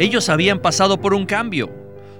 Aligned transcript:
Ellos 0.00 0.30
habían 0.30 0.62
pasado 0.62 0.98
por 0.98 1.12
un 1.12 1.26
cambio, 1.26 1.70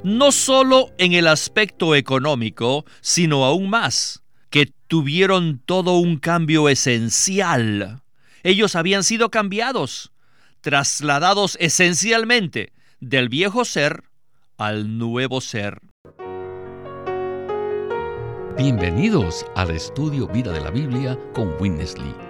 no 0.04 0.32
solo 0.32 0.90
en 0.98 1.14
el 1.14 1.26
aspecto 1.26 1.94
económico, 1.94 2.84
sino 3.00 3.46
aún 3.46 3.70
más, 3.70 4.22
que 4.50 4.70
tuvieron 4.86 5.62
todo 5.64 5.96
un 5.96 6.18
cambio 6.18 6.68
esencial. 6.68 8.02
Ellos 8.42 8.76
habían 8.76 9.02
sido 9.02 9.30
cambiados, 9.30 10.12
trasladados 10.60 11.56
esencialmente 11.58 12.74
del 13.00 13.30
viejo 13.30 13.64
ser 13.64 14.02
al 14.58 14.98
nuevo 14.98 15.40
ser. 15.40 15.80
Bienvenidos 18.58 19.46
al 19.56 19.70
estudio 19.70 20.28
Vida 20.28 20.52
de 20.52 20.60
la 20.60 20.70
Biblia 20.70 21.18
con 21.32 21.54
Witness 21.58 21.96
Lee. 21.96 22.29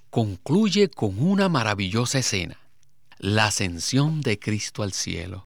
concluye 0.11 0.89
con 0.89 1.23
una 1.23 1.47
maravillosa 1.47 2.19
escena, 2.19 2.59
la 3.17 3.45
ascensión 3.45 4.19
de 4.19 4.37
Cristo 4.37 4.83
al 4.83 4.91
cielo. 4.91 5.45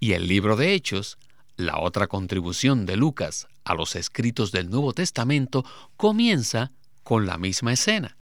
Y 0.00 0.12
el 0.12 0.28
libro 0.28 0.56
de 0.56 0.72
Hechos, 0.72 1.18
la 1.56 1.78
otra 1.78 2.06
contribución 2.06 2.86
de 2.86 2.96
Lucas 2.96 3.48
a 3.64 3.74
los 3.74 3.96
escritos 3.96 4.52
del 4.52 4.70
Nuevo 4.70 4.92
Testamento, 4.92 5.64
comienza 5.96 6.70
con 7.02 7.26
la 7.26 7.38
misma 7.38 7.72
escena. 7.72 8.16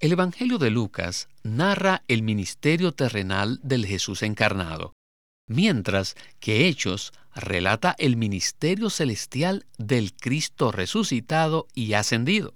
El 0.00 0.12
Evangelio 0.12 0.56
de 0.56 0.70
Lucas 0.70 1.28
narra 1.42 2.02
el 2.08 2.22
ministerio 2.22 2.92
terrenal 2.92 3.60
del 3.62 3.84
Jesús 3.84 4.22
encarnado, 4.22 4.94
mientras 5.46 6.16
que 6.40 6.68
Hechos 6.68 7.12
relata 7.34 7.94
el 7.98 8.16
ministerio 8.16 8.88
celestial 8.88 9.66
del 9.76 10.14
Cristo 10.14 10.72
resucitado 10.72 11.66
y 11.74 11.92
ascendido. 11.92 12.54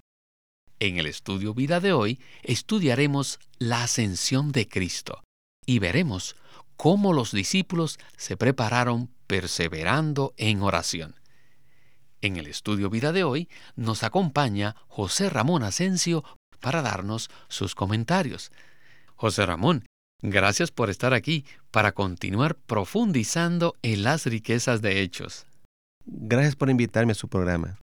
En 0.80 0.98
el 0.98 1.06
estudio 1.06 1.54
vida 1.54 1.80
de 1.80 1.92
hoy 1.92 2.20
estudiaremos 2.42 3.40
la 3.58 3.82
ascensión 3.82 4.52
de 4.52 4.68
Cristo 4.68 5.22
y 5.66 5.80
veremos 5.80 6.36
cómo 6.76 7.12
los 7.12 7.32
discípulos 7.32 7.98
se 8.16 8.36
prepararon 8.36 9.10
perseverando 9.26 10.34
en 10.36 10.62
oración. 10.62 11.16
En 12.20 12.36
el 12.36 12.46
estudio 12.46 12.90
vida 12.90 13.12
de 13.12 13.24
hoy 13.24 13.48
nos 13.74 14.04
acompaña 14.04 14.76
José 14.86 15.30
Ramón 15.30 15.64
Asensio 15.64 16.24
para 16.60 16.80
darnos 16.80 17.28
sus 17.48 17.74
comentarios. 17.74 18.52
José 19.16 19.46
Ramón, 19.46 19.84
gracias 20.22 20.70
por 20.70 20.90
estar 20.90 21.12
aquí 21.12 21.44
para 21.72 21.90
continuar 21.92 22.54
profundizando 22.54 23.74
en 23.82 24.04
las 24.04 24.26
riquezas 24.26 24.80
de 24.80 25.02
hechos. 25.02 25.44
Gracias 26.06 26.54
por 26.54 26.70
invitarme 26.70 27.12
a 27.12 27.16
su 27.16 27.28
programa. 27.28 27.78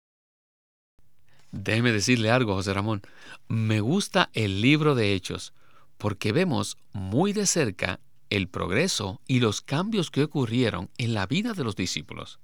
Déjeme 1.55 1.92
decirle 1.92 2.33
algo, 2.33 2.55
José 2.55 2.74
Ramón. 2.74 3.02
Me 3.47 3.80
gusta 3.80 4.28
el 4.33 4.60
libro 4.60 4.97
de 4.97 5.14
Hechos 5.14 5.55
porque 5.98 6.33
vemos 6.33 6.77
muy 6.92 7.33
de 7.33 7.46
cerca 7.46 8.00
el 8.28 8.48
progreso 8.48 9.20
y 9.28 9.38
los 9.38 9.61
cambios 9.61 10.11
que 10.11 10.24
ocurrieron 10.24 10.91
en 10.98 11.14
la 11.14 11.27
vida 11.27 11.52
de 11.52 11.62
los 11.62 11.77
discípulos. 11.77 12.41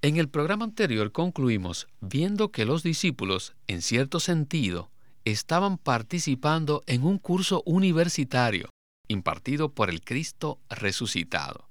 En 0.00 0.16
el 0.16 0.30
programa 0.30 0.64
anterior 0.64 1.12
concluimos 1.12 1.86
viendo 2.00 2.50
que 2.50 2.64
los 2.64 2.82
discípulos, 2.82 3.54
en 3.66 3.82
cierto 3.82 4.20
sentido, 4.20 4.90
estaban 5.26 5.76
participando 5.76 6.82
en 6.86 7.04
un 7.04 7.18
curso 7.18 7.62
universitario 7.66 8.70
impartido 9.06 9.74
por 9.74 9.90
el 9.90 10.00
Cristo 10.00 10.60
resucitado. 10.70 11.68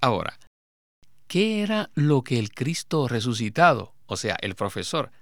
Ahora, 0.00 0.38
¿qué 1.26 1.62
era 1.62 1.90
lo 1.94 2.22
que 2.22 2.38
el 2.38 2.52
Cristo 2.52 3.08
resucitado 3.08 3.92
o 4.10 4.16
sea, 4.16 4.36
el 4.42 4.56
profesor, 4.56 5.12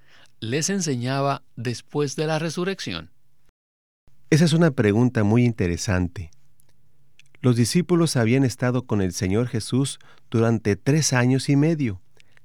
les 0.41 0.71
enseñaba 0.71 1.43
después 1.57 2.17
de 2.17 2.27
la 2.27 2.39
resurrección? 2.39 3.11
Esa 4.31 4.47
es 4.47 4.55
una 4.55 4.71
pregunta 4.71 5.25
muy 5.25 5.45
interesante. 5.45 6.31
Los 7.43 7.57
discípulos 7.57 8.17
habían 8.17 8.45
estado 8.45 8.87
con 8.87 9.03
el 9.03 9.13
Señor 9.13 9.47
Jesús 9.47 9.99
durante 10.31 10.75
tres 10.75 11.13
años 11.13 11.51
y 11.51 11.57
medio, 11.57 12.01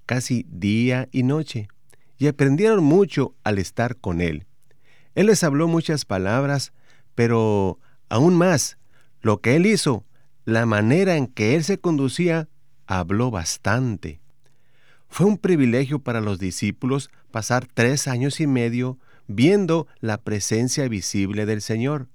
casi 0.05 0.45
día 0.49 1.07
y 1.13 1.23
noche, 1.23 1.69
y 2.17 2.27
aprendieron 2.27 2.83
mucho 2.83 3.35
al 3.45 3.57
estar 3.57 3.95
con 3.95 4.19
Él. 4.19 4.45
Él 5.15 5.27
les 5.27 5.45
habló 5.45 5.69
muchas 5.69 6.03
palabras, 6.03 6.73
pero 7.15 7.79
aún 8.09 8.35
más, 8.35 8.77
lo 9.21 9.39
que 9.39 9.55
Él 9.55 9.65
hizo, 9.65 10.05
la 10.43 10.65
manera 10.65 11.15
en 11.15 11.27
que 11.27 11.55
Él 11.55 11.63
se 11.63 11.79
conducía, 11.79 12.49
habló 12.85 13.31
bastante. 13.31 14.22
Fue 15.13 15.27
un 15.27 15.37
privilegio 15.37 15.99
para 15.99 16.21
los 16.21 16.39
discípulos 16.39 17.11
pasar 17.29 17.67
tres 17.71 18.07
años 18.07 18.39
y 18.39 18.47
medio 18.47 18.97
viendo 19.27 19.85
la 19.99 20.17
presencia 20.17 20.87
visible 20.87 21.45
del 21.45 21.61
Señor. 21.61 22.07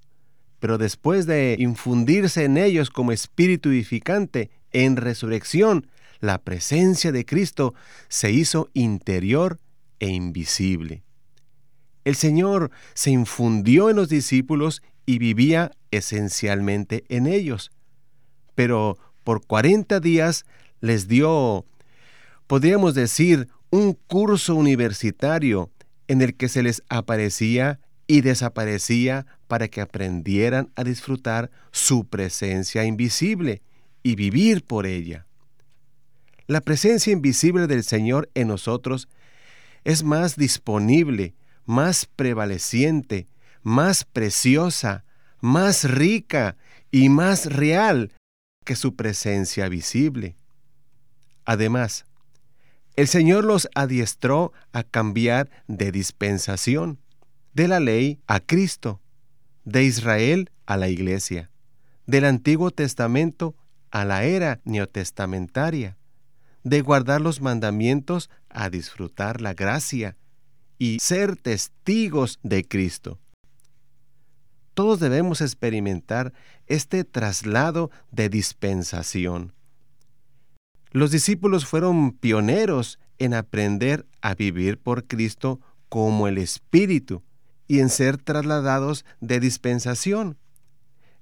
Pero 0.59 0.77
después 0.77 1.25
de 1.25 1.55
infundirse 1.57 2.43
en 2.43 2.57
ellos 2.57 2.89
como 2.89 3.13
espíritu 3.13 3.69
edificante 3.69 4.51
en 4.73 4.97
resurrección, 4.97 5.87
la 6.19 6.39
presencia 6.39 7.13
de 7.13 7.23
Cristo 7.23 7.73
se 8.09 8.33
hizo 8.33 8.69
interior 8.73 9.61
e 10.01 10.09
invisible. 10.09 11.01
El 12.03 12.15
Señor 12.15 12.69
se 12.95 13.11
infundió 13.11 13.89
en 13.89 13.95
los 13.95 14.09
discípulos 14.09 14.81
y 15.05 15.19
vivía 15.19 15.71
esencialmente 15.91 17.05
en 17.07 17.27
ellos. 17.27 17.71
Pero 18.55 18.97
por 19.23 19.47
cuarenta 19.47 20.01
días 20.01 20.43
les 20.81 21.07
dio 21.07 21.65
podríamos 22.49 22.95
decir, 22.95 23.47
un 23.69 23.93
curso 23.93 24.55
universitario 24.55 25.69
en 26.07 26.23
el 26.23 26.35
que 26.35 26.49
se 26.49 26.63
les 26.63 26.81
aparecía 26.89 27.79
y 28.07 28.21
desaparecía 28.21 29.27
para 29.47 29.67
que 29.67 29.81
aprendieran 29.81 30.71
a 30.75 30.83
disfrutar 30.83 31.51
su 31.71 32.05
presencia 32.05 32.85
invisible 32.85 33.61
y 34.01 34.15
vivir 34.15 34.63
por 34.63 34.87
ella. 34.87 35.27
La 36.47 36.61
presencia 36.61 37.13
invisible 37.13 37.67
del 37.67 37.83
Señor 37.83 38.31
en 38.33 38.47
nosotros 38.47 39.09
es 39.83 40.03
más 40.03 40.35
disponible, 40.35 41.35
más 41.65 42.07
prevaleciente, 42.07 43.27
más 43.61 44.05
preciosa, 44.05 45.05
más 45.39 45.83
rica 45.83 46.57
y 46.89 47.09
más 47.09 47.45
real 47.45 48.11
que 48.65 48.75
su 48.75 48.95
presencia 48.95 49.69
visible. 49.69 50.35
Además, 51.45 52.05
el 52.95 53.07
Señor 53.07 53.45
los 53.45 53.69
adiestró 53.75 54.51
a 54.73 54.83
cambiar 54.83 55.49
de 55.67 55.91
dispensación, 55.91 56.99
de 57.53 57.67
la 57.67 57.79
ley 57.79 58.19
a 58.27 58.39
Cristo, 58.39 59.01
de 59.63 59.83
Israel 59.83 60.51
a 60.65 60.77
la 60.77 60.89
iglesia, 60.89 61.49
del 62.05 62.25
Antiguo 62.25 62.71
Testamento 62.71 63.55
a 63.91 64.05
la 64.05 64.23
era 64.23 64.59
neotestamentaria, 64.63 65.97
de 66.63 66.81
guardar 66.81 67.21
los 67.21 67.41
mandamientos 67.41 68.29
a 68.49 68.69
disfrutar 68.69 69.41
la 69.41 69.53
gracia 69.53 70.17
y 70.77 70.99
ser 70.99 71.35
testigos 71.35 72.39
de 72.43 72.67
Cristo. 72.67 73.19
Todos 74.73 74.99
debemos 74.99 75.41
experimentar 75.41 76.33
este 76.67 77.03
traslado 77.03 77.91
de 78.11 78.29
dispensación. 78.29 79.53
Los 80.91 81.11
discípulos 81.11 81.65
fueron 81.65 82.13
pioneros 82.13 82.99
en 83.19 83.35
aprender 83.35 84.07
a 84.21 84.33
vivir 84.33 84.79
por 84.79 85.05
Cristo 85.05 85.59
como 85.87 86.27
el 86.27 86.37
Espíritu 86.39 87.21
y 87.67 87.79
en 87.79 87.89
ser 87.89 88.17
trasladados 88.17 89.05
de 89.21 89.39
dispensación. 89.39 90.37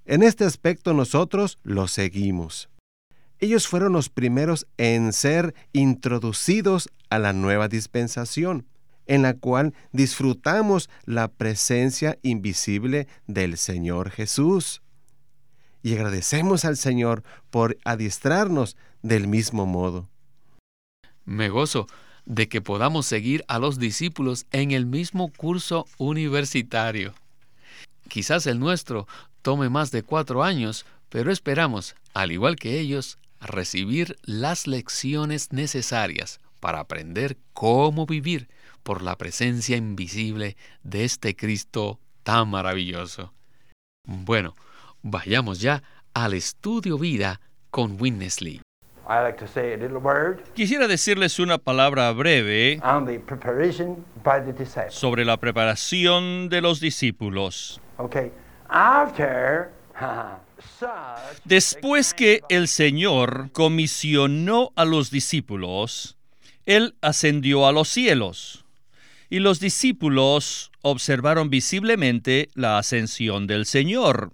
En 0.06 0.24
este 0.24 0.46
aspecto 0.46 0.94
nosotros 0.94 1.58
los 1.64 1.92
seguimos. 1.92 2.70
Ellos 3.40 3.68
fueron 3.68 3.92
los 3.92 4.10
primeros 4.10 4.68
en 4.78 5.12
ser 5.12 5.54
introducidos 5.74 6.90
a 7.10 7.20
la 7.20 7.34
nueva 7.34 7.68
dispensación, 7.68 8.66
en 9.06 9.22
la 9.22 9.34
cual 9.34 9.74
disfrutamos 9.92 10.90
la 11.06 11.28
presencia 11.28 12.18
invisible 12.22 13.08
del 13.28 13.58
Señor 13.58 14.12
Jesús 14.12 14.82
y 15.88 15.94
agradecemos 15.94 16.66
al 16.66 16.76
Señor 16.76 17.24
por 17.50 17.78
adiestrarnos 17.86 18.76
del 19.08 19.28
mismo 19.28 19.66
modo. 19.66 20.10
Me 21.26 21.50
gozo 21.50 21.88
de 22.26 22.50
que 22.50 22.62
podamos 22.62 23.06
seguir 23.06 23.46
a 23.48 23.58
los 23.58 23.80
discípulos 23.80 24.46
en 24.52 24.72
el 24.72 24.86
mismo 24.86 25.32
curso 25.32 25.86
universitario. 25.98 27.14
Quizás 28.10 28.48
el 28.48 28.60
nuestro 28.60 29.08
tome 29.42 29.70
más 29.70 29.92
de 29.92 30.04
cuatro 30.04 30.44
años, 30.44 30.86
pero 31.10 31.32
esperamos, 31.32 31.96
al 32.14 32.32
igual 32.32 32.58
que 32.58 32.80
ellos, 32.80 33.18
recibir 33.40 34.18
las 34.24 34.68
lecciones 34.68 35.54
necesarias 35.54 36.40
para 36.60 36.80
aprender 36.80 37.38
cómo 37.54 38.06
vivir 38.06 38.50
por 38.84 39.02
la 39.02 39.18
presencia 39.18 39.78
invisible 39.78 40.58
de 40.84 41.06
este 41.06 41.36
Cristo 41.36 42.00
tan 42.24 42.50
maravilloso. 42.50 43.34
Bueno, 44.06 44.56
vayamos 45.02 45.62
ya 45.62 45.84
al 46.14 46.34
estudio 46.34 46.98
vida 46.98 47.40
con 47.70 47.98
Quisiera 50.54 50.88
decirles 50.88 51.40
una 51.40 51.58
palabra 51.58 52.12
breve 52.12 52.82
sobre 54.90 55.26
la 55.26 55.38
preparación 55.38 56.50
de 56.50 56.62
los 56.62 56.80
discípulos. 56.80 57.80
Después 61.46 62.14
que 62.14 62.42
el 62.50 62.68
Señor 62.68 63.50
comisionó 63.54 64.72
a 64.76 64.84
los 64.84 65.10
discípulos, 65.10 66.18
Él 66.66 66.96
ascendió 67.02 67.66
a 67.66 67.72
los 67.72 67.88
cielos 67.88 68.66
y 69.30 69.40
los 69.40 69.60
discípulos 69.60 70.72
observaron 70.82 71.50
visiblemente 71.50 72.50
la 72.56 72.78
ascensión 72.78 73.48
del 73.48 73.66
Señor. 73.66 74.32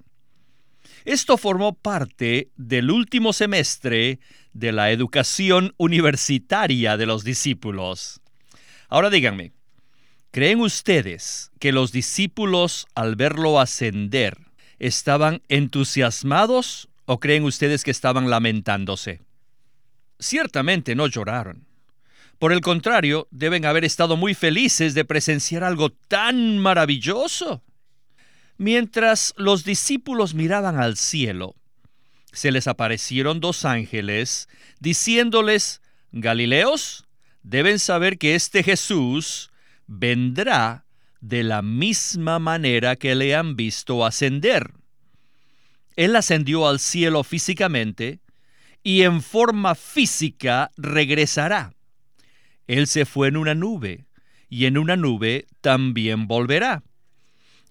Esto 1.06 1.38
formó 1.38 1.74
parte 1.74 2.50
del 2.56 2.90
último 2.90 3.34
semestre 3.34 4.20
de 4.54 4.72
la 4.72 4.92
educación 4.92 5.74
universitaria 5.78 6.98
de 6.98 7.06
los 7.06 7.24
discípulos. 7.24 8.22
Ahora 8.88 9.10
díganme, 9.10 9.52
¿creen 10.32 10.62
ustedes 10.62 11.52
que 11.60 11.72
los 11.72 11.92
discípulos 11.92 12.88
al 12.96 13.16
verlo 13.16 13.60
ascender 13.60 14.38
estaban 14.80 15.42
entusiasmados 15.50 16.90
o 17.06 17.20
creen 17.20 17.44
ustedes 17.44 17.84
que 17.84 17.92
estaban 17.92 18.30
lamentándose? 18.30 19.22
Ciertamente 20.20 20.96
no 20.96 21.08
lloraron. 21.08 21.66
Por 22.40 22.52
el 22.52 22.62
contrario, 22.62 23.28
deben 23.32 23.66
haber 23.66 23.86
estado 23.86 24.18
muy 24.18 24.34
felices 24.34 24.94
de 24.94 25.06
presenciar 25.06 25.64
algo 25.64 25.92
tan 25.92 26.58
maravilloso. 26.60 27.64
Mientras 28.58 29.34
los 29.38 29.64
discípulos 29.64 30.34
miraban 30.34 30.80
al 30.80 30.98
cielo, 30.98 31.56
se 32.34 32.52
les 32.52 32.68
aparecieron 32.68 33.40
dos 33.40 33.64
ángeles 33.64 34.50
diciéndoles, 34.80 35.82
Galileos, 36.12 37.06
deben 37.44 37.80
saber 37.80 38.18
que 38.18 38.36
este 38.36 38.64
Jesús 38.64 39.52
vendrá 39.88 40.86
de 41.22 41.44
la 41.44 41.62
misma 41.62 42.40
manera 42.40 42.96
que 42.96 43.16
le 43.16 43.36
han 43.36 43.56
visto 43.56 44.06
ascender. 44.06 44.74
Él 45.96 46.16
ascendió 46.16 46.68
al 46.68 46.80
cielo 46.80 47.24
físicamente 47.24 48.20
y 48.84 49.04
en 49.04 49.22
forma 49.22 49.76
física 49.76 50.72
regresará. 50.76 51.74
Él 52.68 52.88
se 52.88 53.06
fue 53.06 53.28
en 53.28 53.38
una 53.38 53.56
nube 53.56 54.06
y 54.50 54.66
en 54.66 54.78
una 54.78 54.96
nube 54.96 55.46
también 55.62 56.28
volverá. 56.28 56.84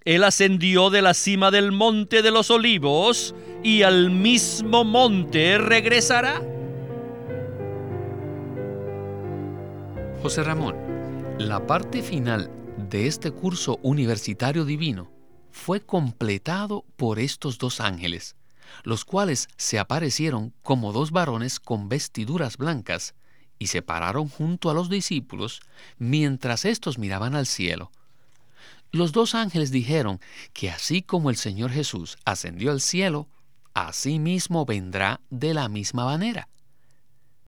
Él 0.05 0.23
ascendió 0.23 0.89
de 0.89 1.01
la 1.01 1.13
cima 1.13 1.49
del 1.49 1.71
monte 1.71 2.21
de 2.21 2.31
los 2.31 2.51
olivos 2.51 3.33
y 3.63 3.83
al 3.83 4.11
mismo 4.11 4.83
monte 4.83 5.57
regresará. 5.57 6.41
José 10.21 10.43
Ramón, 10.43 10.75
la 11.37 11.65
parte 11.65 12.01
final 12.01 12.51
de 12.77 13.07
este 13.07 13.31
curso 13.31 13.79
universitario 13.81 14.65
divino 14.65 15.11
fue 15.51 15.81
completado 15.81 16.83
por 16.97 17.19
estos 17.19 17.57
dos 17.57 17.79
ángeles, 17.79 18.35
los 18.83 19.05
cuales 19.05 19.47
se 19.55 19.79
aparecieron 19.79 20.53
como 20.63 20.91
dos 20.91 21.11
varones 21.11 21.59
con 21.59 21.87
vestiduras 21.89 22.57
blancas 22.57 23.15
y 23.59 23.67
se 23.67 23.81
pararon 23.81 24.27
junto 24.27 24.69
a 24.69 24.73
los 24.73 24.89
discípulos 24.89 25.61
mientras 25.97 26.65
éstos 26.65 26.97
miraban 26.97 27.35
al 27.35 27.45
cielo. 27.45 27.91
Los 28.93 29.11
dos 29.11 29.33
ángeles 29.33 29.71
dijeron 29.71 30.21
que 30.53 30.69
así 30.69 31.01
como 31.01 31.31
el 31.31 31.35
Señor 31.35 31.71
Jesús 31.71 32.19
ascendió 32.25 32.69
al 32.69 32.79
cielo, 32.79 33.27
así 33.73 34.19
mismo 34.19 34.67
vendrá 34.67 35.19
de 35.31 35.55
la 35.55 35.67
misma 35.67 36.05
manera. 36.05 36.47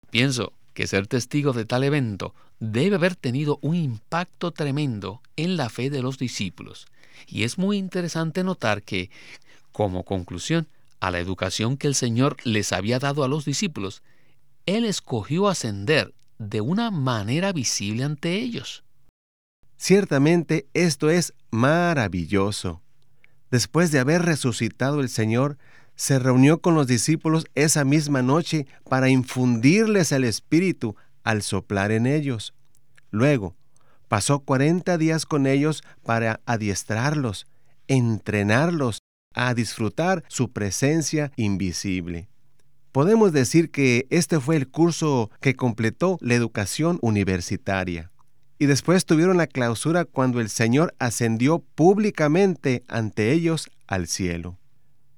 Pienso 0.10 0.54
que 0.74 0.88
ser 0.88 1.06
testigo 1.06 1.54
de 1.54 1.66
tal 1.66 1.84
evento 1.84 2.34
debe 2.60 2.96
haber 2.96 3.16
tenido 3.16 3.60
un 3.62 3.76
impacto 3.76 4.50
tremendo 4.54 5.22
en 5.36 5.56
la 5.56 5.70
fe 5.70 5.92
de 5.92 6.02
los 6.02 6.18
discípulos, 6.18 6.88
y 7.28 7.44
es 7.44 7.60
muy 7.60 7.78
interesante 7.78 8.44
notar 8.44 8.82
que, 8.82 9.12
como 9.72 10.04
conclusión 10.04 10.68
a 11.00 11.12
la 11.12 11.20
educación 11.20 11.78
que 11.78 11.86
el 11.86 11.94
Señor 11.94 12.38
les 12.44 12.74
había 12.74 12.98
dado 12.98 13.24
a 13.24 13.28
los 13.28 13.46
discípulos, 13.46 14.02
Él 14.66 14.84
escogió 14.84 15.48
ascender 15.48 16.12
de 16.40 16.62
una 16.62 16.90
manera 16.90 17.54
visible 17.54 18.04
ante 18.04 18.34
ellos. 18.34 18.85
Ciertamente 19.77 20.68
esto 20.74 21.10
es 21.10 21.33
maravilloso. 21.51 22.81
Después 23.51 23.92
de 23.92 24.00
haber 24.00 24.24
resucitado 24.24 25.01
el 25.01 25.10
Señor, 25.10 25.57
se 25.95 26.19
reunió 26.19 26.60
con 26.60 26.75
los 26.75 26.88
discípulos 26.88 27.45
esa 27.56 27.86
misma 27.86 28.22
noche 28.22 28.68
para 28.89 29.10
infundirles 29.10 30.12
el 30.12 30.24
Espíritu 30.24 30.95
al 31.24 31.42
soplar 31.42 31.92
en 31.92 32.06
ellos. 32.06 32.54
Luego, 33.12 33.56
pasó 34.07 34.39
cuarenta 34.39 34.98
días 34.98 35.25
con 35.25 35.48
ellos 35.48 35.83
para 36.04 36.42
adiestrarlos, 36.45 37.48
entrenarlos 37.88 39.00
a 39.33 39.54
disfrutar 39.54 40.24
su 40.27 40.51
presencia 40.51 41.31
invisible. 41.36 42.27
Podemos 42.92 43.33
decir 43.33 43.72
que 43.72 44.07
este 44.10 44.39
fue 44.39 44.56
el 44.56 44.69
curso 44.69 45.30
que 45.42 45.56
completó 45.56 46.18
la 46.22 46.33
educación 46.33 46.98
universitaria 47.01 48.12
y 48.57 48.68
después 48.68 49.06
tuvieron 49.06 49.38
la 49.38 49.48
clausura 49.48 50.06
cuando 50.06 50.40
el 50.40 50.50
Señor 50.50 50.94
ascendió 51.00 51.60
públicamente 51.60 52.84
ante 52.88 53.31
ellos 53.31 53.69
al 53.88 54.07
cielo. 54.07 54.57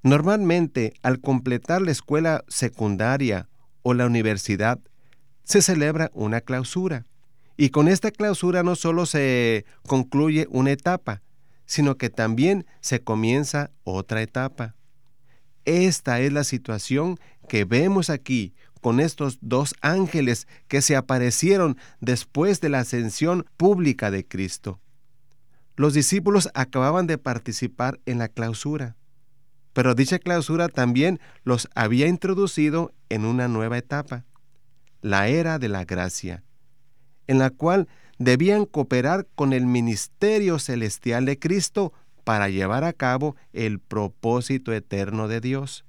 Normalmente, 0.04 0.94
al 1.04 1.20
completar 1.20 1.82
la 1.82 1.92
escuela 1.92 2.44
secundaria 2.48 3.48
o 3.84 3.94
la 3.94 4.06
universidad, 4.06 4.80
se 5.44 5.62
celebra 5.62 6.10
una 6.14 6.42
clausura. 6.42 7.06
Y 7.58 7.70
con 7.70 7.88
esta 7.88 8.12
clausura 8.12 8.64
no 8.64 8.76
solo 8.76 9.06
se 9.06 9.66
concluye 9.88 10.48
una 10.50 10.72
etapa, 10.72 11.22
sino 11.66 11.98
que 11.98 12.10
también 12.10 12.66
se 12.82 13.02
comienza 13.02 13.72
otra 13.84 14.22
etapa. 14.22 14.76
Esta 15.66 16.20
es 16.22 16.32
la 16.32 16.44
situación 16.44 17.20
que 17.50 17.66
vemos 17.66 18.10
aquí 18.10 18.54
con 18.78 19.00
estos 19.00 19.38
dos 19.42 19.76
ángeles 19.82 20.48
que 20.68 20.82
se 20.82 20.96
aparecieron 20.96 21.78
después 22.00 22.62
de 22.62 22.70
la 22.70 22.80
ascensión 22.80 23.46
pública 23.58 24.12
de 24.12 24.26
Cristo. 24.26 24.80
Los 25.76 25.94
discípulos 25.94 26.50
acababan 26.54 27.08
de 27.08 27.18
participar 27.18 28.00
en 28.06 28.18
la 28.18 28.28
clausura, 28.28 28.96
pero 29.74 29.94
dicha 29.94 30.18
clausura 30.18 30.70
también 30.70 31.20
los 31.44 31.70
había 31.76 32.08
introducido 32.08 32.94
en 33.10 33.26
una 33.26 33.48
nueva 33.48 33.78
etapa, 33.78 34.26
la 35.02 35.28
era 35.28 35.60
de 35.60 35.70
la 35.70 35.86
gracia, 35.86 36.44
en 37.28 37.38
la 37.38 37.52
cual 37.52 37.88
debían 38.18 38.66
cooperar 38.66 39.28
con 39.36 39.54
el 39.54 39.68
ministerio 39.68 40.58
celestial 40.58 41.26
de 41.26 41.38
Cristo 41.38 41.94
para 42.24 42.50
llevar 42.50 42.84
a 42.84 42.94
cabo 42.94 43.36
el 43.54 43.80
propósito 43.80 44.74
eterno 44.74 45.28
de 45.28 45.40
Dios. 45.42 45.86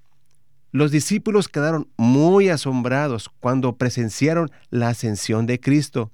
Los 0.71 0.91
discípulos 0.91 1.49
quedaron 1.49 1.89
muy 1.97 2.51
asombrados 2.51 3.31
cuando 3.41 3.77
presenciaron 3.77 4.51
la 4.71 4.91
ascensión 4.91 5.47
de 5.47 5.61
Cristo 5.61 6.11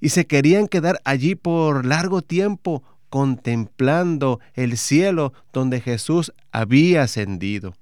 y 0.00 0.10
se 0.10 0.26
querían 0.26 0.68
quedar 0.68 1.00
allí 1.04 1.34
por 1.34 1.84
largo 1.84 2.22
tiempo 2.22 2.82
contemplando 3.10 4.40
el 4.54 4.76
cielo 4.76 5.32
donde 5.52 5.80
Jesús 5.80 6.32
había 6.52 7.02
ascendido. 7.02 7.74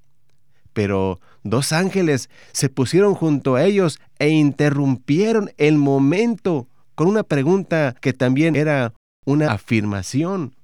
Pero 0.73 1.19
dos 1.43 1.71
ángeles 1.71 2.29
se 2.51 2.69
pusieron 2.69 3.13
junto 3.13 3.55
a 3.55 3.63
ellos 3.63 3.99
e 4.17 4.29
interrumpieron 4.29 5.51
el 5.57 5.77
momento 5.77 6.67
con 6.95 7.07
una 7.07 7.23
pregunta 7.23 7.95
que 8.01 8.13
también 8.13 8.55
era 8.55 8.93
una 9.25 9.51
afirmación, 9.51 10.55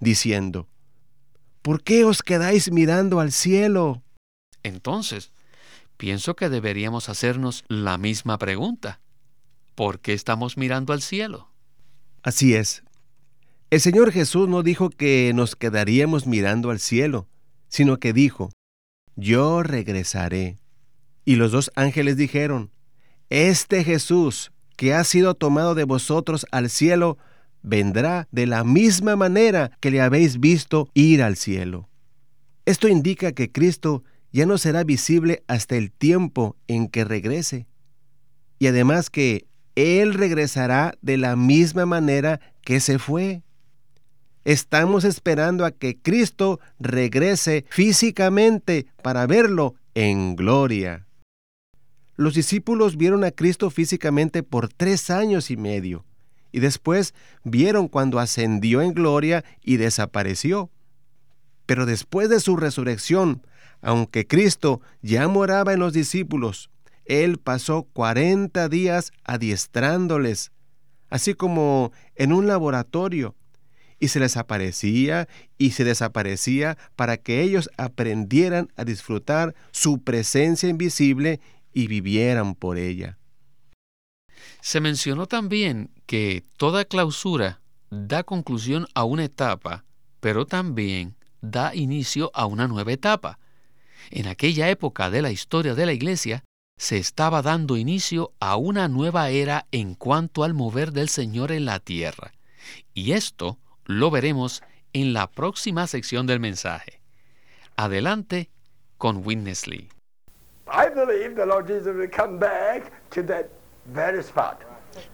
diciendo, 0.00 0.68
¿por 1.62 1.82
qué 1.82 2.04
os 2.04 2.22
quedáis 2.22 2.70
mirando 2.70 3.20
al 3.20 3.32
cielo? 3.32 4.02
Entonces, 4.62 5.32
pienso 5.96 6.36
que 6.36 6.48
deberíamos 6.48 7.08
hacernos 7.08 7.64
la 7.68 7.98
misma 7.98 8.38
pregunta. 8.38 9.00
¿Por 9.74 10.00
qué 10.00 10.12
estamos 10.12 10.56
mirando 10.56 10.92
al 10.92 11.02
cielo? 11.02 11.50
Así 12.22 12.54
es. 12.54 12.82
El 13.70 13.80
Señor 13.80 14.12
Jesús 14.12 14.48
no 14.48 14.62
dijo 14.62 14.90
que 14.90 15.32
nos 15.34 15.54
quedaríamos 15.54 16.26
mirando 16.26 16.70
al 16.70 16.80
cielo, 16.80 17.28
sino 17.68 17.98
que 17.98 18.12
dijo, 18.12 18.50
yo 19.14 19.62
regresaré. 19.62 20.58
Y 21.24 21.36
los 21.36 21.52
dos 21.52 21.70
ángeles 21.74 22.16
dijeron, 22.16 22.70
este 23.28 23.84
Jesús 23.84 24.52
que 24.78 24.94
ha 24.94 25.02
sido 25.02 25.34
tomado 25.34 25.74
de 25.74 25.82
vosotros 25.82 26.46
al 26.52 26.70
cielo, 26.70 27.18
vendrá 27.62 28.28
de 28.30 28.46
la 28.46 28.62
misma 28.62 29.16
manera 29.16 29.72
que 29.80 29.90
le 29.90 30.00
habéis 30.00 30.38
visto 30.38 30.88
ir 30.94 31.20
al 31.20 31.36
cielo. 31.36 31.88
Esto 32.64 32.86
indica 32.86 33.32
que 33.32 33.50
Cristo 33.50 34.04
ya 34.32 34.46
no 34.46 34.58
será 34.58 34.84
visible 34.84 35.42
hasta 35.46 35.76
el 35.76 35.90
tiempo 35.90 36.56
en 36.66 36.88
que 36.88 37.04
regrese. 37.04 37.66
Y 38.58 38.66
además 38.66 39.10
que 39.10 39.46
Él 39.74 40.14
regresará 40.14 40.94
de 41.00 41.16
la 41.16 41.36
misma 41.36 41.86
manera 41.86 42.40
que 42.62 42.80
se 42.80 42.98
fue. 42.98 43.42
Estamos 44.44 45.04
esperando 45.04 45.64
a 45.64 45.72
que 45.72 45.98
Cristo 45.98 46.60
regrese 46.78 47.64
físicamente 47.68 48.86
para 49.02 49.26
verlo 49.26 49.74
en 49.94 50.36
gloria. 50.36 51.06
Los 52.16 52.34
discípulos 52.34 52.96
vieron 52.96 53.24
a 53.24 53.30
Cristo 53.30 53.70
físicamente 53.70 54.42
por 54.42 54.68
tres 54.68 55.10
años 55.10 55.50
y 55.50 55.56
medio, 55.56 56.04
y 56.50 56.60
después 56.60 57.14
vieron 57.44 57.88
cuando 57.88 58.18
ascendió 58.18 58.82
en 58.82 58.92
gloria 58.92 59.44
y 59.62 59.76
desapareció. 59.76 60.70
Pero 61.68 61.84
después 61.84 62.30
de 62.30 62.40
su 62.40 62.56
resurrección, 62.56 63.46
aunque 63.82 64.26
Cristo 64.26 64.80
ya 65.02 65.28
moraba 65.28 65.74
en 65.74 65.80
los 65.80 65.92
discípulos, 65.92 66.70
Él 67.04 67.36
pasó 67.36 67.82
cuarenta 67.82 68.70
días 68.70 69.12
adiestrándoles, 69.22 70.50
así 71.10 71.34
como 71.34 71.92
en 72.14 72.32
un 72.32 72.46
laboratorio, 72.46 73.34
y 74.00 74.08
se 74.08 74.18
les 74.18 74.38
aparecía 74.38 75.28
y 75.58 75.72
se 75.72 75.84
desaparecía 75.84 76.78
para 76.96 77.18
que 77.18 77.42
ellos 77.42 77.68
aprendieran 77.76 78.72
a 78.76 78.84
disfrutar 78.86 79.54
su 79.70 80.02
presencia 80.02 80.70
invisible 80.70 81.38
y 81.74 81.86
vivieran 81.86 82.54
por 82.54 82.78
ella. 82.78 83.18
Se 84.62 84.80
mencionó 84.80 85.26
también 85.26 85.90
que 86.06 86.44
toda 86.56 86.86
clausura 86.86 87.60
da 87.90 88.22
conclusión 88.22 88.86
a 88.94 89.04
una 89.04 89.24
etapa, 89.24 89.84
pero 90.20 90.46
también 90.46 91.17
da 91.40 91.74
inicio 91.74 92.30
a 92.34 92.46
una 92.46 92.68
nueva 92.68 92.92
etapa. 92.92 93.38
En 94.10 94.26
aquella 94.26 94.68
época 94.70 95.10
de 95.10 95.22
la 95.22 95.30
historia 95.30 95.74
de 95.74 95.86
la 95.86 95.92
Iglesia, 95.92 96.44
se 96.78 96.96
estaba 96.96 97.42
dando 97.42 97.76
inicio 97.76 98.32
a 98.40 98.56
una 98.56 98.88
nueva 98.88 99.30
era 99.30 99.66
en 99.72 99.94
cuanto 99.94 100.44
al 100.44 100.54
mover 100.54 100.92
del 100.92 101.08
Señor 101.08 101.50
en 101.50 101.64
la 101.64 101.80
tierra. 101.80 102.32
Y 102.94 103.12
esto 103.12 103.58
lo 103.84 104.10
veremos 104.10 104.62
en 104.92 105.12
la 105.12 105.28
próxima 105.28 105.86
sección 105.86 106.26
del 106.26 106.40
mensaje. 106.40 107.00
Adelante 107.76 108.50
con 108.96 109.26
Witness 109.26 109.66
Lee. 109.66 109.88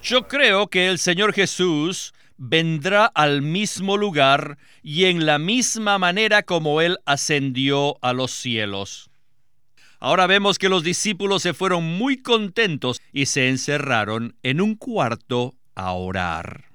Yo 0.02 0.26
creo 0.28 0.66
que 0.69 0.88
el 0.88 0.99
Señor 0.99 1.33
Jesús 1.33 2.12
vendrá 2.37 3.07
al 3.07 3.43
mismo 3.43 3.97
lugar 3.97 4.59
y 4.83 5.05
en 5.05 5.26
la 5.26 5.38
misma 5.38 5.99
manera 5.99 6.43
como 6.43 6.81
Él 6.81 6.99
ascendió 7.07 7.97
a 8.03 8.12
los 8.12 8.33
cielos. 8.33 9.11
Ahora 10.00 10.26
vemos 10.26 10.59
que 10.59 10.69
los 10.69 10.83
discípulos 10.83 11.43
se 11.43 11.55
fueron 11.55 11.85
muy 11.85 12.19
contentos 12.19 13.00
y 13.12 13.26
se 13.26 13.49
encerraron 13.49 14.37
en 14.43 14.61
un 14.61 14.75
cuarto 14.75 15.55
a 15.75 15.93
orar. 15.93 16.67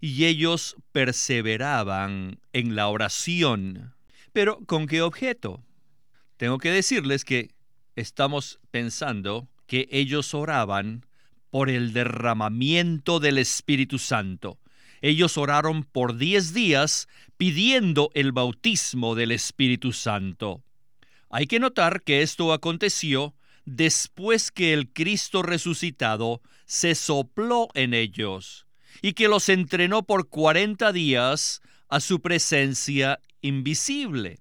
Y 0.00 0.26
ellos 0.26 0.76
perseveraban 0.92 2.38
en 2.52 2.76
la 2.76 2.88
oración. 2.88 3.94
Pero 4.32 4.60
¿con 4.66 4.86
qué 4.86 5.02
objeto? 5.02 5.64
Tengo 6.36 6.58
que 6.58 6.70
decirles 6.70 7.24
que 7.24 7.50
estamos 7.96 8.60
pensando 8.70 9.48
que 9.66 9.88
ellos 9.90 10.34
oraban 10.34 11.06
por 11.50 11.70
el 11.70 11.92
derramamiento 11.92 13.20
del 13.20 13.38
Espíritu 13.38 13.98
Santo. 13.98 14.58
Ellos 15.04 15.36
oraron 15.36 15.84
por 15.84 16.16
diez 16.16 16.54
días 16.54 17.08
pidiendo 17.36 18.10
el 18.14 18.32
bautismo 18.32 19.14
del 19.14 19.32
Espíritu 19.32 19.92
Santo. 19.92 20.62
Hay 21.28 21.46
que 21.46 21.60
notar 21.60 22.00
que 22.00 22.22
esto 22.22 22.54
aconteció 22.54 23.34
después 23.66 24.50
que 24.50 24.72
el 24.72 24.90
Cristo 24.90 25.42
resucitado 25.42 26.40
se 26.64 26.94
sopló 26.94 27.68
en 27.74 27.92
ellos 27.92 28.64
y 29.02 29.12
que 29.12 29.28
los 29.28 29.50
entrenó 29.50 30.04
por 30.04 30.30
cuarenta 30.30 30.90
días 30.90 31.60
a 31.90 32.00
su 32.00 32.22
presencia 32.22 33.20
invisible 33.42 34.38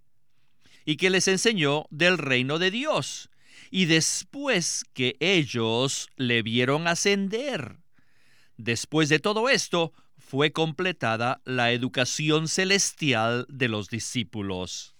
y 0.86 0.96
que 0.96 1.10
les 1.10 1.28
enseñó 1.28 1.88
del 1.90 2.18
reino 2.18 2.58
de 2.58 2.72
Dios 2.72 3.30
y 3.70 3.84
después 3.84 4.86
que 4.94 5.18
ellos 5.20 6.08
le 6.16 6.42
vieron 6.42 6.88
ascender. 6.88 7.80
Después 8.56 9.10
de 9.10 9.20
todo 9.20 9.50
esto, 9.50 9.92
fue 10.34 10.52
completada 10.52 11.42
la 11.46 11.74
educación 11.74 12.48
celestial 12.48 13.46
de 13.50 13.68
los 13.68 13.90
discípulos. 13.90 14.96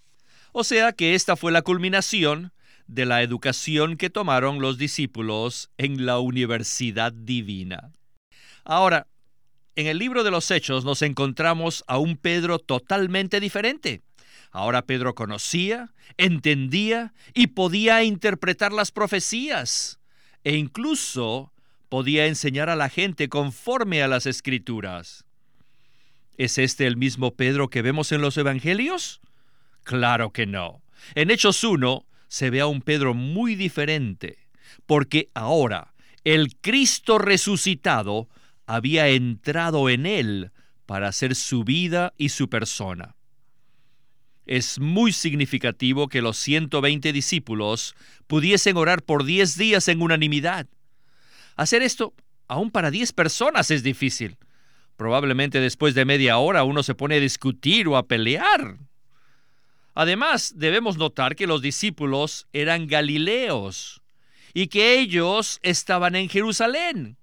O 0.52 0.64
sea 0.64 0.92
que 0.92 1.16
esta 1.16 1.36
fue 1.36 1.52
la 1.52 1.64
culminación 1.64 2.54
de 2.86 3.08
la 3.08 3.24
educación 3.24 3.98
que 3.98 4.12
tomaron 4.12 4.62
los 4.62 4.78
discípulos 4.78 5.72
en 5.80 6.06
la 6.06 6.20
universidad 6.20 7.12
divina. 7.12 7.94
Ahora, 8.64 9.08
en 9.76 9.88
el 9.88 9.98
libro 9.98 10.24
de 10.24 10.30
los 10.30 10.52
Hechos 10.52 10.86
nos 10.86 11.02
encontramos 11.02 11.84
a 11.88 11.98
un 11.98 12.16
Pedro 12.16 12.60
totalmente 12.60 13.40
diferente. 13.40 14.04
Ahora 14.52 14.84
Pedro 14.84 15.16
conocía, 15.16 15.96
entendía 16.18 17.16
y 17.34 17.48
podía 17.48 18.04
interpretar 18.04 18.72
las 18.72 18.92
profecías 18.92 20.00
e 20.44 20.58
incluso 20.58 21.54
podía 21.94 22.26
enseñar 22.26 22.70
a 22.70 22.76
la 22.76 22.90
gente 22.90 23.30
conforme 23.30 24.02
a 24.02 24.08
las 24.08 24.26
escrituras. 24.26 25.23
¿Es 26.38 26.58
este 26.58 26.88
el 26.88 26.98
mismo 26.98 27.36
Pedro 27.36 27.70
que 27.70 27.82
vemos 27.82 28.12
en 28.12 28.22
los 28.22 28.38
Evangelios? 28.38 29.22
Claro 29.84 30.32
que 30.32 30.46
no. 30.46 30.82
En 31.16 31.30
Hechos 31.30 31.64
1 31.64 32.06
se 32.28 32.50
ve 32.50 32.62
a 32.62 32.68
un 32.68 32.82
Pedro 32.82 33.14
muy 33.14 33.56
diferente, 33.56 34.38
porque 34.86 35.30
ahora 35.34 35.94
el 36.24 36.56
Cristo 36.56 37.20
resucitado 37.20 38.30
había 38.66 39.10
entrado 39.10 39.90
en 39.90 40.06
él 40.06 40.52
para 40.86 41.10
hacer 41.10 41.36
su 41.36 41.64
vida 41.64 42.14
y 42.18 42.30
su 42.30 42.50
persona. 42.50 43.16
Es 44.46 44.80
muy 44.80 45.14
significativo 45.14 46.08
que 46.08 46.22
los 46.22 46.38
120 46.38 47.14
discípulos 47.14 47.96
pudiesen 48.28 48.76
orar 48.78 49.04
por 49.04 49.24
10 49.24 49.58
días 49.58 49.88
en 49.88 50.02
unanimidad. 50.02 50.68
Hacer 51.56 51.82
esto 51.82 52.14
aún 52.48 52.72
para 52.72 52.92
diez 52.92 53.14
personas 53.14 53.72
es 53.72 53.84
difícil. 53.84 54.38
Probablemente 54.96 55.60
después 55.60 55.96
de 55.96 56.06
media 56.06 56.38
hora 56.38 56.64
uno 56.64 56.84
se 56.84 56.96
pone 56.96 57.16
a 57.16 57.20
discutir 57.20 57.88
o 57.88 57.98
a 57.98 58.08
pelear. 58.08 58.78
Además, 59.96 60.54
debemos 60.56 60.98
notar 60.98 61.36
que 61.36 61.48
los 61.48 61.62
discípulos 61.62 62.48
eran 62.54 62.88
galileos 62.88 64.02
y 64.54 64.68
que 64.68 65.00
ellos 65.00 65.60
estaban 65.62 66.16
en 66.16 66.30
Jerusalén 66.30 67.18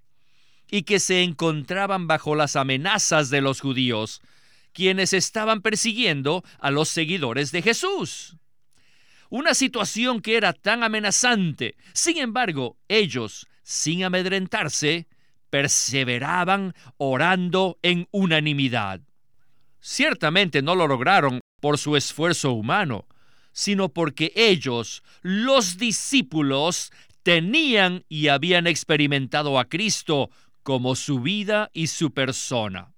y 0.71 0.83
que 0.83 1.00
se 1.00 1.23
encontraban 1.23 2.07
bajo 2.07 2.35
las 2.35 2.57
amenazas 2.57 3.31
de 3.31 3.41
los 3.41 3.61
judíos, 3.61 4.21
quienes 4.73 5.12
estaban 5.12 5.62
persiguiendo 5.62 6.45
a 6.61 6.71
los 6.71 6.89
seguidores 6.89 7.50
de 7.50 7.62
Jesús. 7.62 8.37
Una 9.31 9.55
situación 9.55 10.23
que 10.23 10.37
era 10.37 10.53
tan 10.53 10.83
amenazante. 10.83 11.77
Sin 11.93 12.19
embargo, 12.19 12.77
ellos 12.89 13.47
sin 13.62 14.03
amedrentarse, 14.03 15.07
perseveraban 15.50 16.75
orando 16.97 17.78
en 17.83 18.09
unanimidad. 18.11 19.00
Ciertamente 19.80 20.62
no 20.62 20.75
lo 20.75 20.87
lograron 20.87 21.40
por 21.61 21.78
su 21.78 21.97
esfuerzo 21.97 22.52
humano, 22.52 23.07
sino 23.52 23.88
porque 23.88 24.33
ellos, 24.35 25.02
los 25.23 25.76
discípulos, 25.76 26.92
tenían 27.23 28.04
y 28.09 28.28
habían 28.28 28.66
experimentado 28.66 29.59
a 29.59 29.66
Cristo 29.66 30.30
como 30.62 30.95
su 30.97 31.21
vida 31.21 31.71
y 31.73 31.88
su 31.88 32.12
persona. 32.12 32.92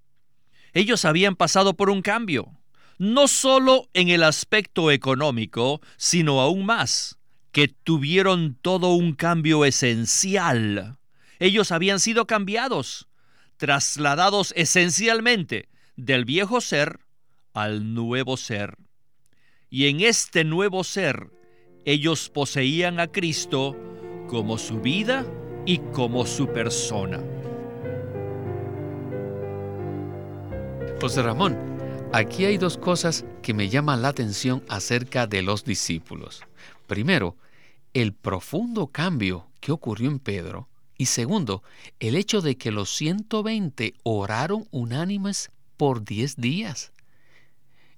Ellos 0.72 1.04
habían 1.04 1.36
pasado 1.36 1.74
por 1.74 1.90
un 1.90 2.02
cambio, 2.02 2.52
no 2.98 3.28
solo 3.28 3.88
en 3.94 4.08
el 4.08 4.22
aspecto 4.22 4.90
económico, 4.90 5.80
sino 5.96 6.40
aún 6.40 6.64
más 6.64 7.18
que 7.50 7.68
tuvieron 7.68 8.56
todo 8.60 8.94
un 8.94 9.14
cambio 9.14 9.64
esencial. 9.64 10.98
Ellos 11.42 11.72
habían 11.72 11.98
sido 11.98 12.28
cambiados, 12.28 13.08
trasladados 13.56 14.54
esencialmente 14.56 15.68
del 15.96 16.24
viejo 16.24 16.60
ser 16.60 17.00
al 17.52 17.94
nuevo 17.94 18.36
ser. 18.36 18.78
Y 19.68 19.88
en 19.88 20.02
este 20.02 20.44
nuevo 20.44 20.84
ser, 20.84 21.32
ellos 21.84 22.30
poseían 22.30 23.00
a 23.00 23.08
Cristo 23.08 23.76
como 24.28 24.56
su 24.56 24.80
vida 24.80 25.26
y 25.66 25.78
como 25.78 26.26
su 26.26 26.46
persona. 26.46 27.18
José 31.00 31.22
Ramón, 31.22 31.58
aquí 32.12 32.44
hay 32.44 32.56
dos 32.56 32.78
cosas 32.78 33.24
que 33.42 33.52
me 33.52 33.68
llaman 33.68 34.00
la 34.00 34.10
atención 34.10 34.62
acerca 34.68 35.26
de 35.26 35.42
los 35.42 35.64
discípulos. 35.64 36.44
Primero, 36.86 37.34
el 37.94 38.12
profundo 38.12 38.86
cambio 38.86 39.48
que 39.58 39.72
ocurrió 39.72 40.08
en 40.08 40.20
Pedro. 40.20 40.68
Y 41.02 41.06
segundo, 41.06 41.64
el 41.98 42.14
hecho 42.14 42.42
de 42.42 42.56
que 42.56 42.70
los 42.70 42.88
120 42.94 43.94
oraron 44.04 44.68
unánimes 44.70 45.50
por 45.76 46.04
10 46.04 46.36
días. 46.36 46.92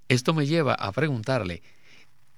Esto 0.08 0.32
me 0.32 0.46
lleva 0.46 0.72
a 0.72 0.90
preguntarle, 0.90 1.62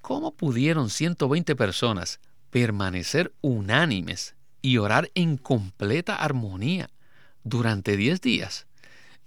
¿Cómo 0.01 0.35
pudieron 0.35 0.89
120 0.89 1.55
personas 1.55 2.19
permanecer 2.49 3.33
unánimes 3.39 4.35
y 4.61 4.77
orar 4.77 5.09
en 5.15 5.37
completa 5.37 6.17
armonía 6.17 6.89
durante 7.45 7.95
10 7.95 8.19
días? 8.19 8.67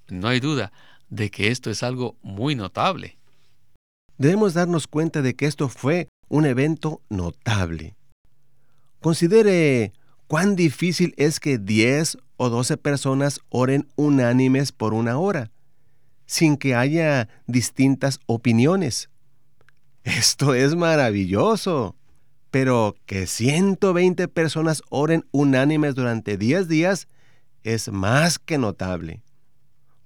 No 0.08 0.28
hay 0.28 0.40
duda 0.40 0.72
de 1.08 1.30
que 1.30 1.48
esto 1.48 1.70
es 1.70 1.82
algo 1.82 2.18
muy 2.20 2.54
notable. 2.54 3.16
Debemos 4.18 4.52
darnos 4.52 4.86
cuenta 4.86 5.22
de 5.22 5.34
que 5.36 5.46
esto 5.46 5.70
fue 5.70 6.10
un 6.28 6.44
evento 6.44 7.00
notable. 7.08 7.96
Considere 9.00 9.94
cuán 10.30 10.54
difícil 10.54 11.12
es 11.16 11.40
que 11.40 11.58
10 11.58 12.16
o 12.36 12.50
12 12.50 12.76
personas 12.76 13.40
oren 13.48 13.88
unánimes 13.96 14.70
por 14.70 14.94
una 14.94 15.18
hora, 15.18 15.50
sin 16.24 16.56
que 16.56 16.76
haya 16.76 17.28
distintas 17.48 18.20
opiniones. 18.26 19.10
Esto 20.04 20.54
es 20.54 20.76
maravilloso. 20.76 21.96
Pero 22.52 22.94
que 23.06 23.26
120 23.26 24.28
personas 24.28 24.84
oren 24.88 25.24
unánimes 25.32 25.96
durante 25.96 26.36
10 26.36 26.68
días 26.68 27.08
es 27.64 27.90
más 27.90 28.38
que 28.38 28.56
notable. 28.56 29.22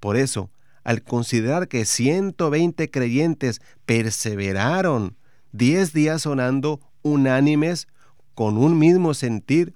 Por 0.00 0.16
eso, 0.16 0.50
al 0.84 1.02
considerar 1.02 1.68
que 1.68 1.84
120 1.84 2.90
creyentes 2.90 3.60
perseveraron 3.84 5.18
10 5.52 5.92
días 5.92 6.24
orando 6.24 6.80
unánimes 7.02 7.88
con 8.34 8.56
un 8.56 8.78
mismo 8.78 9.12
sentir, 9.12 9.74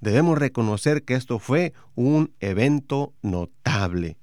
debemos 0.00 0.38
reconocer 0.38 1.02
que 1.04 1.14
esto 1.14 1.38
fue 1.38 1.72
un 1.94 2.32
evento 2.40 3.12
notable. 3.22 4.16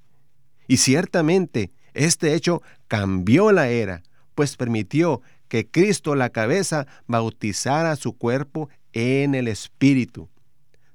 Y 0.68 0.78
ciertamente 0.78 1.72
este 1.94 2.34
hecho 2.34 2.62
cambió 2.88 3.52
la 3.52 3.68
era, 3.68 4.02
pues 4.34 4.56
permitió 4.56 5.22
que 5.48 5.66
Cristo 5.66 6.14
la 6.14 6.30
cabeza 6.30 6.86
bautizara 7.06 7.96
su 7.96 8.16
cuerpo 8.16 8.68
en 8.92 9.34
el 9.34 9.48
Espíritu. 9.48 10.28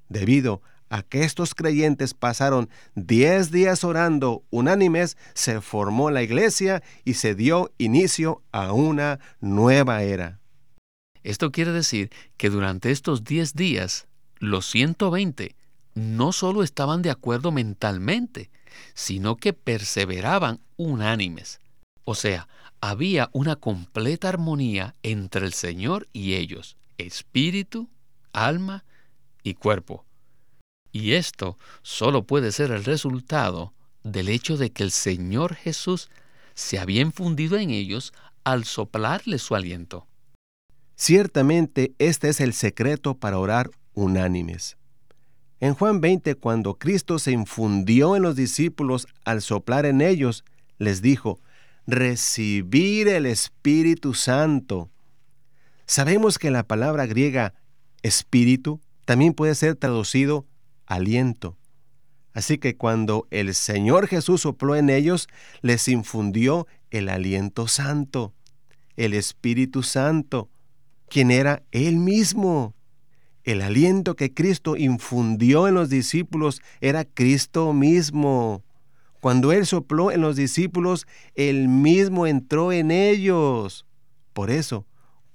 Debido 0.08 0.62
a 0.90 1.02
que 1.02 1.24
estos 1.24 1.54
creyentes 1.54 2.12
pasaron 2.12 2.68
diez 2.94 3.50
días 3.50 3.82
orando 3.82 4.44
unánimes, 4.50 5.16
se 5.32 5.60
formó 5.62 6.10
la 6.10 6.22
iglesia 6.22 6.82
y 7.04 7.14
se 7.14 7.34
dio 7.34 7.72
inicio 7.78 8.42
a 8.52 8.72
una 8.72 9.18
nueva 9.40 10.02
era. 10.02 10.38
Esto 11.22 11.50
quiere 11.50 11.72
decir 11.72 12.10
que 12.36 12.50
durante 12.50 12.90
estos 12.90 13.24
diez 13.24 13.54
días, 13.54 14.06
los 14.42 14.66
120 14.66 15.54
no 15.94 16.32
solo 16.32 16.64
estaban 16.64 17.00
de 17.00 17.10
acuerdo 17.10 17.52
mentalmente, 17.52 18.50
sino 18.92 19.36
que 19.36 19.52
perseveraban 19.52 20.58
unánimes. 20.76 21.60
O 22.04 22.16
sea, 22.16 22.48
había 22.80 23.30
una 23.32 23.54
completa 23.54 24.28
armonía 24.28 24.96
entre 25.04 25.46
el 25.46 25.52
Señor 25.52 26.08
y 26.12 26.34
ellos, 26.34 26.76
espíritu, 26.98 27.88
alma 28.32 28.84
y 29.44 29.54
cuerpo. 29.54 30.04
Y 30.90 31.12
esto 31.12 31.56
solo 31.82 32.26
puede 32.26 32.50
ser 32.50 32.72
el 32.72 32.84
resultado 32.84 33.72
del 34.02 34.28
hecho 34.28 34.56
de 34.56 34.72
que 34.72 34.82
el 34.82 34.90
Señor 34.90 35.54
Jesús 35.54 36.10
se 36.54 36.80
había 36.80 37.00
infundido 37.00 37.58
en 37.58 37.70
ellos 37.70 38.12
al 38.42 38.64
soplarle 38.64 39.38
su 39.38 39.54
aliento. 39.54 40.08
Ciertamente 40.96 41.94
este 41.98 42.28
es 42.28 42.40
el 42.40 42.54
secreto 42.54 43.14
para 43.14 43.38
orar 43.38 43.70
unánimes. 43.94 44.76
En 45.60 45.74
Juan 45.74 46.00
20, 46.00 46.34
cuando 46.34 46.74
Cristo 46.74 47.18
se 47.18 47.32
infundió 47.32 48.16
en 48.16 48.22
los 48.22 48.34
discípulos 48.34 49.06
al 49.24 49.42
soplar 49.42 49.86
en 49.86 50.00
ellos, 50.00 50.44
les 50.78 51.02
dijo, 51.02 51.40
recibir 51.86 53.08
el 53.08 53.26
Espíritu 53.26 54.14
Santo. 54.14 54.90
Sabemos 55.86 56.38
que 56.38 56.50
la 56.50 56.62
palabra 56.62 57.06
griega 57.06 57.54
espíritu 58.02 58.80
también 59.04 59.34
puede 59.34 59.54
ser 59.54 59.76
traducido 59.76 60.46
aliento. 60.86 61.56
Así 62.34 62.58
que 62.58 62.76
cuando 62.76 63.26
el 63.30 63.54
Señor 63.54 64.08
Jesús 64.08 64.42
sopló 64.42 64.74
en 64.74 64.90
ellos, 64.90 65.28
les 65.60 65.86
infundió 65.88 66.66
el 66.90 67.08
aliento 67.08 67.68
santo, 67.68 68.32
el 68.96 69.14
Espíritu 69.14 69.82
Santo, 69.82 70.48
quien 71.08 71.30
era 71.30 71.62
Él 71.72 71.96
mismo. 71.96 72.74
El 73.44 73.60
aliento 73.60 74.14
que 74.14 74.32
Cristo 74.32 74.76
infundió 74.76 75.66
en 75.66 75.74
los 75.74 75.88
discípulos 75.88 76.62
era 76.80 77.04
Cristo 77.04 77.72
mismo. 77.72 78.62
Cuando 79.20 79.52
Él 79.52 79.66
sopló 79.66 80.10
en 80.10 80.20
los 80.20 80.36
discípulos, 80.36 81.06
Él 81.34 81.68
mismo 81.68 82.26
entró 82.26 82.72
en 82.72 82.90
ellos. 82.90 83.84
Por 84.32 84.50
eso, 84.50 84.86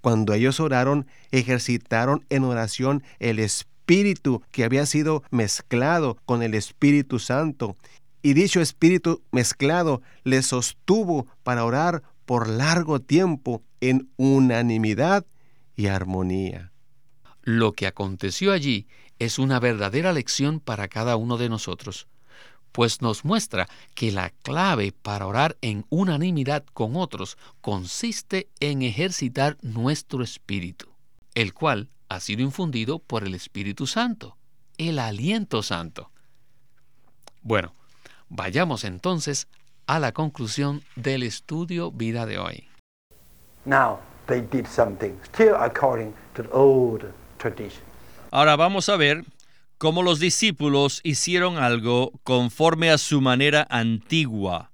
cuando 0.02 0.34
ellos 0.34 0.60
oraron, 0.60 1.06
ejercitaron 1.32 2.26
en 2.30 2.44
oración 2.44 3.04
el 3.20 3.40
Espíritu 3.40 4.42
que 4.52 4.64
había 4.64 4.86
sido 4.86 5.24
mezclado 5.32 6.18
con 6.26 6.44
el 6.44 6.54
Espíritu 6.54 7.20
Santo. 7.20 7.76
Y 8.22 8.34
dicho 8.34 8.60
espíritu 8.60 9.22
mezclado 9.32 10.02
le 10.24 10.42
sostuvo 10.42 11.28
para 11.44 11.64
orar 11.64 12.04
por 12.26 12.50
largo 12.50 13.00
tiempo 13.00 13.64
en 13.80 14.10
unanimidad 14.18 15.26
y 15.76 15.88
armonía. 15.88 16.72
Lo 17.48 17.72
que 17.72 17.88
aconteció 17.88 18.52
allí 18.52 18.88
es 19.20 19.40
una 19.40 19.62
verdadera 19.62 20.12
lección 20.12 20.60
para 20.60 20.90
cada 20.90 21.16
uno 21.16 21.38
de 21.38 21.48
nosotros, 21.48 22.06
pues 22.74 23.02
nos 23.02 23.24
muestra 23.24 23.70
que 23.96 24.12
la 24.12 24.32
clave 24.32 24.92
para 24.92 25.26
orar 25.26 25.56
en 25.62 25.86
unanimidad 25.88 26.66
con 26.74 26.98
otros 26.98 27.38
consiste 27.62 28.50
en 28.60 28.82
ejercitar 28.82 29.56
nuestro 29.62 30.26
espíritu, 30.26 30.90
el 31.36 31.54
cual 31.54 31.88
ha 32.10 32.20
sido 32.20 32.42
infundido 32.42 33.00
por 33.00 33.24
el 33.24 33.34
Espíritu 33.34 33.88
Santo, 33.88 34.36
el 34.78 35.00
aliento 35.00 35.64
santo. 35.64 36.12
Bueno, 37.44 37.74
vayamos 38.28 38.84
entonces 38.84 39.48
a 39.86 40.00
la 40.00 40.12
conclusión 40.12 40.84
del 40.98 41.24
estudio 41.24 41.94
vida 41.94 42.26
de 42.26 42.40
hoy. 42.40 42.68
Now 43.64 44.00
they 44.26 44.42
did 44.42 44.66
something 44.66 45.14
still 45.24 45.56
according 45.56 46.14
to 46.34 46.44
the 46.44 46.50
old. 46.52 47.06
Ahora 48.32 48.56
vamos 48.56 48.90
a 48.90 48.98
ver 48.98 49.24
cómo 49.78 50.04
los 50.04 50.20
discípulos 50.20 51.02
hicieron 51.04 51.58
algo 51.58 52.12
conforme 52.24 52.90
a 52.90 52.98
su 52.98 53.22
manera 53.22 53.68
antigua. 53.70 54.72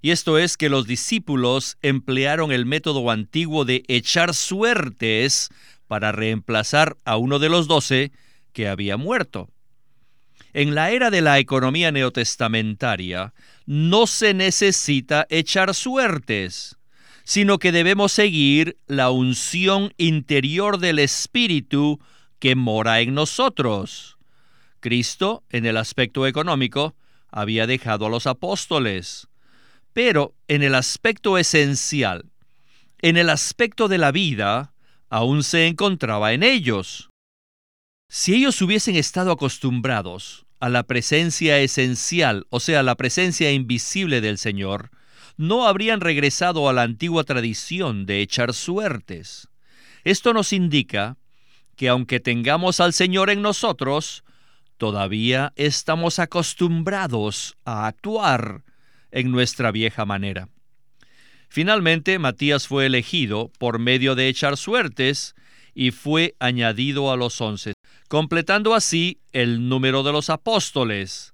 Y 0.00 0.10
esto 0.10 0.38
es 0.38 0.56
que 0.56 0.68
los 0.68 0.86
discípulos 0.86 1.76
emplearon 1.82 2.52
el 2.52 2.66
método 2.66 3.10
antiguo 3.10 3.64
de 3.64 3.82
echar 3.88 4.34
suertes 4.34 5.48
para 5.88 6.12
reemplazar 6.12 6.96
a 7.04 7.16
uno 7.16 7.38
de 7.38 7.48
los 7.48 7.66
doce 7.66 8.12
que 8.52 8.68
había 8.68 8.96
muerto. 8.96 9.48
En 10.52 10.74
la 10.74 10.90
era 10.90 11.10
de 11.10 11.20
la 11.20 11.38
economía 11.38 11.90
neotestamentaria 11.90 13.34
no 13.66 14.06
se 14.06 14.34
necesita 14.34 15.26
echar 15.30 15.74
suertes, 15.74 16.77
sino 17.28 17.58
que 17.58 17.72
debemos 17.72 18.12
seguir 18.12 18.78
la 18.86 19.10
unción 19.10 19.92
interior 19.98 20.78
del 20.78 20.98
Espíritu 20.98 22.00
que 22.38 22.54
mora 22.54 23.00
en 23.00 23.12
nosotros. 23.12 24.16
Cristo, 24.80 25.44
en 25.50 25.66
el 25.66 25.76
aspecto 25.76 26.26
económico, 26.26 26.96
había 27.30 27.66
dejado 27.66 28.06
a 28.06 28.08
los 28.08 28.26
apóstoles, 28.26 29.28
pero 29.92 30.34
en 30.48 30.62
el 30.62 30.74
aspecto 30.74 31.36
esencial, 31.36 32.24
en 33.02 33.18
el 33.18 33.28
aspecto 33.28 33.88
de 33.88 33.98
la 33.98 34.10
vida, 34.10 34.72
aún 35.10 35.44
se 35.44 35.66
encontraba 35.66 36.32
en 36.32 36.42
ellos. 36.42 37.10
Si 38.08 38.34
ellos 38.34 38.62
hubiesen 38.62 38.96
estado 38.96 39.32
acostumbrados 39.32 40.46
a 40.60 40.70
la 40.70 40.82
presencia 40.84 41.58
esencial, 41.58 42.46
o 42.48 42.58
sea, 42.58 42.82
la 42.82 42.94
presencia 42.94 43.52
invisible 43.52 44.22
del 44.22 44.38
Señor, 44.38 44.92
no 45.38 45.66
habrían 45.66 46.00
regresado 46.00 46.68
a 46.68 46.72
la 46.74 46.82
antigua 46.82 47.24
tradición 47.24 48.04
de 48.04 48.20
echar 48.20 48.52
suertes. 48.52 49.48
Esto 50.04 50.34
nos 50.34 50.52
indica 50.52 51.16
que 51.76 51.88
aunque 51.88 52.20
tengamos 52.20 52.80
al 52.80 52.92
Señor 52.92 53.30
en 53.30 53.40
nosotros, 53.40 54.24
todavía 54.76 55.52
estamos 55.56 56.18
acostumbrados 56.18 57.56
a 57.64 57.86
actuar 57.86 58.64
en 59.12 59.30
nuestra 59.30 59.70
vieja 59.70 60.04
manera. 60.04 60.48
Finalmente, 61.48 62.18
Matías 62.18 62.66
fue 62.66 62.86
elegido 62.86 63.50
por 63.58 63.78
medio 63.78 64.16
de 64.16 64.28
echar 64.28 64.56
suertes 64.56 65.34
y 65.72 65.92
fue 65.92 66.34
añadido 66.40 67.12
a 67.12 67.16
los 67.16 67.40
once, 67.40 67.74
completando 68.08 68.74
así 68.74 69.20
el 69.32 69.68
número 69.68 70.02
de 70.02 70.12
los 70.12 70.30
apóstoles. 70.30 71.32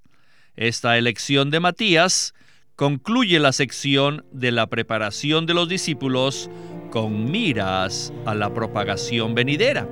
Esta 0.56 0.98
elección 0.98 1.50
de 1.50 1.60
Matías 1.60 2.34
concluye 2.76 3.38
la 3.38 3.52
sección 3.52 4.24
de 4.32 4.50
la 4.50 4.68
preparación 4.68 5.46
de 5.46 5.54
los 5.54 5.68
discípulos 5.68 6.50
con 6.90 7.30
miras 7.30 8.12
a 8.26 8.34
la 8.34 8.52
propagación 8.52 9.34
venidera. 9.34 9.88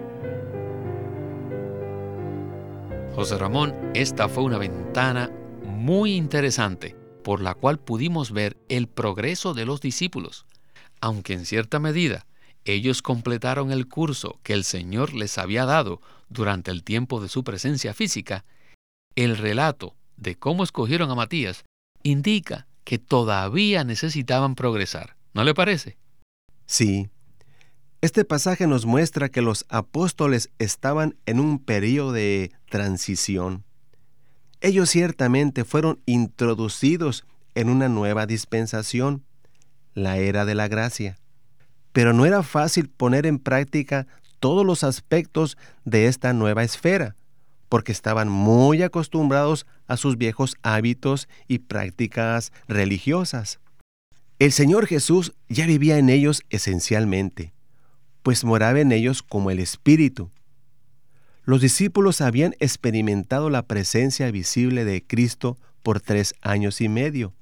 José 3.15 3.39
Ramón, 3.39 3.75
esta 3.95 4.29
fue 4.29 4.43
una 4.43 4.59
ventana 4.59 5.31
muy 5.65 6.15
interesante 6.15 6.97
por 7.23 7.41
la 7.41 7.55
cual 7.55 7.79
pudimos 7.79 8.33
ver 8.33 8.57
el 8.69 8.89
progreso 8.89 9.55
de 9.55 9.65
los 9.65 9.81
discípulos, 9.81 10.47
aunque 11.01 11.35
en 11.35 11.45
cierta 11.45 11.79
medida 11.79 12.27
ellos 12.65 13.03
completaron 13.03 13.71
el 13.71 13.87
curso 13.87 14.41
que 14.43 14.55
el 14.55 14.65
Señor 14.65 15.15
les 15.15 15.39
había 15.39 15.67
dado 15.67 16.01
durante 16.29 16.71
el 16.71 16.83
tiempo 16.83 17.21
de 17.21 17.29
su 17.29 17.45
presencia 17.45 17.95
física, 17.95 18.45
el 19.15 19.37
relato 19.37 19.95
de 20.17 20.37
cómo 20.37 20.65
escogieron 20.65 21.11
a 21.11 21.15
Matías 21.15 21.65
indica 22.03 22.67
que 22.85 22.99
todavía 22.99 23.85
necesitaban 23.85 24.55
progresar. 24.55 25.17
¿No 25.35 25.45
le 25.45 25.55
parece? 25.55 25.97
Sí. 26.67 27.09
Este 28.01 28.25
pasaje 28.25 28.67
nos 28.67 28.85
muestra 28.85 29.29
que 29.29 29.43
los 29.43 29.65
apóstoles 29.69 30.51
estaban 30.59 31.17
en 31.27 31.39
un 31.39 31.59
periodo 31.59 32.13
de 32.13 32.53
transición. 32.69 33.65
Ellos 34.61 34.91
ciertamente 34.91 35.65
fueron 35.65 36.01
introducidos 36.07 37.25
en 37.55 37.69
una 37.69 37.89
nueva 37.89 38.27
dispensación, 38.27 39.25
la 39.95 40.19
era 40.19 40.45
de 40.45 40.55
la 40.55 40.69
gracia. 40.69 41.19
Pero 41.93 42.13
no 42.13 42.27
era 42.27 42.43
fácil 42.43 42.89
poner 42.89 43.27
en 43.27 43.39
práctica 43.39 44.07
todos 44.41 44.67
los 44.67 44.83
aspectos 44.83 45.57
de 45.85 46.07
esta 46.07 46.33
nueva 46.33 46.65
esfera, 46.65 47.15
porque 47.73 47.93
estaban 47.93 48.29
muy 48.29 48.83
acostumbrados 48.83 49.67
a 49.87 49.97
sus 49.97 50.19
viejos 50.19 50.57
hábitos 50.61 51.27
y 51.49 51.61
prácticas 51.61 52.53
religiosas. 52.69 53.61
El 54.39 54.53
Señor 54.53 54.87
Jesús 54.87 55.33
ya 55.49 55.65
vivía 55.67 55.97
en 55.97 56.11
ellos 56.11 56.43
esencialmente, 56.51 57.55
pues 58.23 58.45
moraba 58.45 58.81
en 58.81 58.93
ellos 58.93 59.23
como 59.23 59.51
el 59.51 59.59
Espíritu. 59.59 60.31
Los 61.45 61.63
discípulos 61.63 62.21
habían 62.21 62.55
experimentado 62.61 63.49
la 63.49 63.63
presencia 63.63 64.31
visible 64.31 64.85
de 64.85 65.03
Cristo 65.03 65.57
por 65.83 66.03
tres 66.03 66.35
años 66.43 66.83
y 66.83 66.91
medio, 66.91 67.33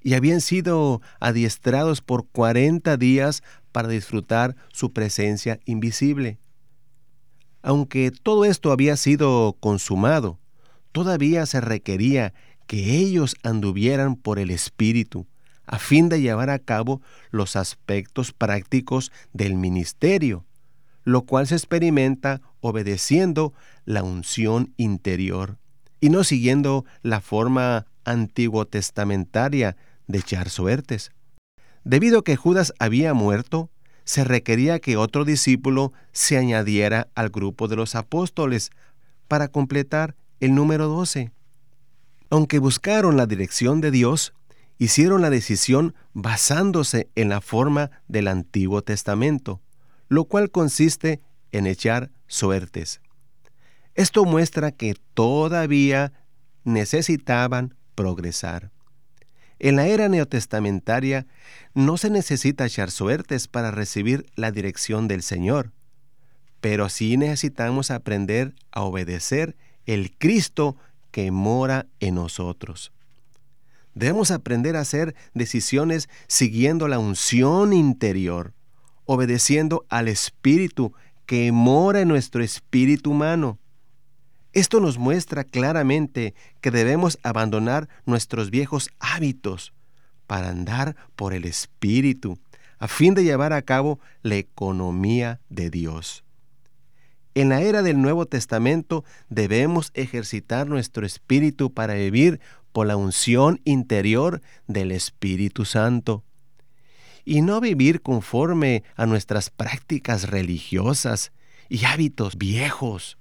y 0.00 0.14
habían 0.14 0.42
sido 0.42 1.02
adiestrados 1.18 2.02
por 2.02 2.28
cuarenta 2.28 2.96
días 2.96 3.42
para 3.72 3.88
disfrutar 3.88 4.54
su 4.72 4.92
presencia 4.92 5.58
invisible. 5.64 6.38
Aunque 7.62 8.10
todo 8.10 8.44
esto 8.44 8.72
había 8.72 8.96
sido 8.96 9.56
consumado, 9.60 10.38
todavía 10.90 11.46
se 11.46 11.60
requería 11.60 12.34
que 12.66 12.96
ellos 12.96 13.36
anduvieran 13.42 14.16
por 14.16 14.38
el 14.38 14.50
Espíritu, 14.50 15.26
a 15.66 15.78
fin 15.78 16.08
de 16.08 16.20
llevar 16.20 16.50
a 16.50 16.58
cabo 16.58 17.00
los 17.30 17.56
aspectos 17.56 18.32
prácticos 18.32 19.12
del 19.32 19.54
ministerio, 19.54 20.44
lo 21.04 21.22
cual 21.22 21.46
se 21.46 21.54
experimenta 21.54 22.40
obedeciendo 22.60 23.52
la 23.84 24.02
unción 24.02 24.72
interior 24.76 25.58
y 26.00 26.10
no 26.10 26.24
siguiendo 26.24 26.84
la 27.02 27.20
forma 27.20 27.86
antiguo 28.04 28.66
testamentaria 28.66 29.76
de 30.08 30.18
echar 30.18 30.50
suertes. 30.50 31.12
Debido 31.84 32.20
a 32.20 32.24
que 32.24 32.36
Judas 32.36 32.72
había 32.78 33.14
muerto, 33.14 33.70
se 34.04 34.24
requería 34.24 34.78
que 34.80 34.96
otro 34.96 35.24
discípulo 35.24 35.92
se 36.12 36.36
añadiera 36.36 37.08
al 37.14 37.30
grupo 37.30 37.68
de 37.68 37.76
los 37.76 37.94
apóstoles 37.94 38.70
para 39.28 39.48
completar 39.48 40.14
el 40.40 40.54
número 40.54 40.88
12. 40.88 41.30
Aunque 42.30 42.58
buscaron 42.58 43.16
la 43.16 43.26
dirección 43.26 43.80
de 43.80 43.90
Dios, 43.90 44.32
hicieron 44.78 45.22
la 45.22 45.30
decisión 45.30 45.94
basándose 46.12 47.08
en 47.14 47.28
la 47.28 47.40
forma 47.40 47.90
del 48.08 48.28
Antiguo 48.28 48.82
Testamento, 48.82 49.60
lo 50.08 50.24
cual 50.24 50.50
consiste 50.50 51.20
en 51.52 51.66
echar 51.66 52.10
suertes. 52.26 53.00
Esto 53.94 54.24
muestra 54.24 54.72
que 54.72 54.96
todavía 55.14 56.12
necesitaban 56.64 57.74
progresar. 57.94 58.70
En 59.62 59.76
la 59.76 59.86
era 59.86 60.08
neotestamentaria 60.08 61.24
no 61.72 61.96
se 61.96 62.10
necesita 62.10 62.66
echar 62.66 62.90
suertes 62.90 63.46
para 63.46 63.70
recibir 63.70 64.26
la 64.34 64.50
dirección 64.50 65.06
del 65.06 65.22
Señor, 65.22 65.70
pero 66.60 66.88
sí 66.88 67.16
necesitamos 67.16 67.92
aprender 67.92 68.56
a 68.72 68.82
obedecer 68.82 69.54
el 69.86 70.10
Cristo 70.18 70.76
que 71.12 71.30
mora 71.30 71.86
en 72.00 72.16
nosotros. 72.16 72.90
Debemos 73.94 74.32
aprender 74.32 74.74
a 74.74 74.80
hacer 74.80 75.14
decisiones 75.32 76.08
siguiendo 76.26 76.88
la 76.88 76.98
unción 76.98 77.72
interior, 77.72 78.54
obedeciendo 79.04 79.86
al 79.88 80.08
Espíritu 80.08 80.92
que 81.24 81.52
mora 81.52 82.00
en 82.00 82.08
nuestro 82.08 82.42
espíritu 82.42 83.12
humano. 83.12 83.60
Esto 84.52 84.80
nos 84.80 84.98
muestra 84.98 85.44
claramente 85.44 86.34
que 86.60 86.70
debemos 86.70 87.18
abandonar 87.22 87.88
nuestros 88.04 88.50
viejos 88.50 88.90
hábitos 89.00 89.72
para 90.26 90.50
andar 90.50 90.94
por 91.16 91.32
el 91.32 91.44
Espíritu, 91.46 92.38
a 92.78 92.86
fin 92.88 93.14
de 93.14 93.24
llevar 93.24 93.52
a 93.52 93.62
cabo 93.62 93.98
la 94.22 94.36
economía 94.36 95.40
de 95.48 95.70
Dios. 95.70 96.24
En 97.34 97.48
la 97.48 97.62
era 97.62 97.80
del 97.80 98.02
Nuevo 98.02 98.26
Testamento 98.26 99.04
debemos 99.30 99.90
ejercitar 99.94 100.66
nuestro 100.66 101.06
espíritu 101.06 101.72
para 101.72 101.94
vivir 101.94 102.40
por 102.72 102.86
la 102.86 102.96
unción 102.96 103.60
interior 103.64 104.42
del 104.66 104.92
Espíritu 104.92 105.64
Santo 105.64 106.24
y 107.24 107.40
no 107.40 107.60
vivir 107.60 108.02
conforme 108.02 108.84
a 108.96 109.06
nuestras 109.06 109.48
prácticas 109.48 110.28
religiosas 110.28 111.32
y 111.70 111.86
hábitos 111.86 112.36
viejos. 112.36 113.16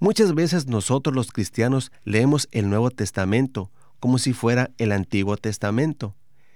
Muchas 0.00 0.34
veces 0.34 0.66
nosotros 0.66 1.14
los 1.14 1.32
cristianos 1.32 1.90
leemos 2.04 2.48
el 2.52 2.70
Nuevo 2.70 2.90
Testamento 2.90 3.72
como 3.98 4.18
si 4.18 4.32
fuera 4.32 4.70
el 4.78 4.92
Antiguo 4.92 5.36
Testamento 5.36 6.14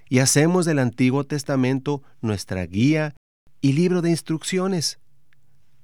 y 0.08 0.20
hacemos 0.20 0.64
del 0.64 0.78
Antiguo 0.78 1.24
Testamento 1.24 2.02
nuestra 2.20 2.64
guía 2.66 3.14
y 3.60 3.72
libro 3.72 4.00
de 4.00 4.10
instrucciones. 4.10 5.00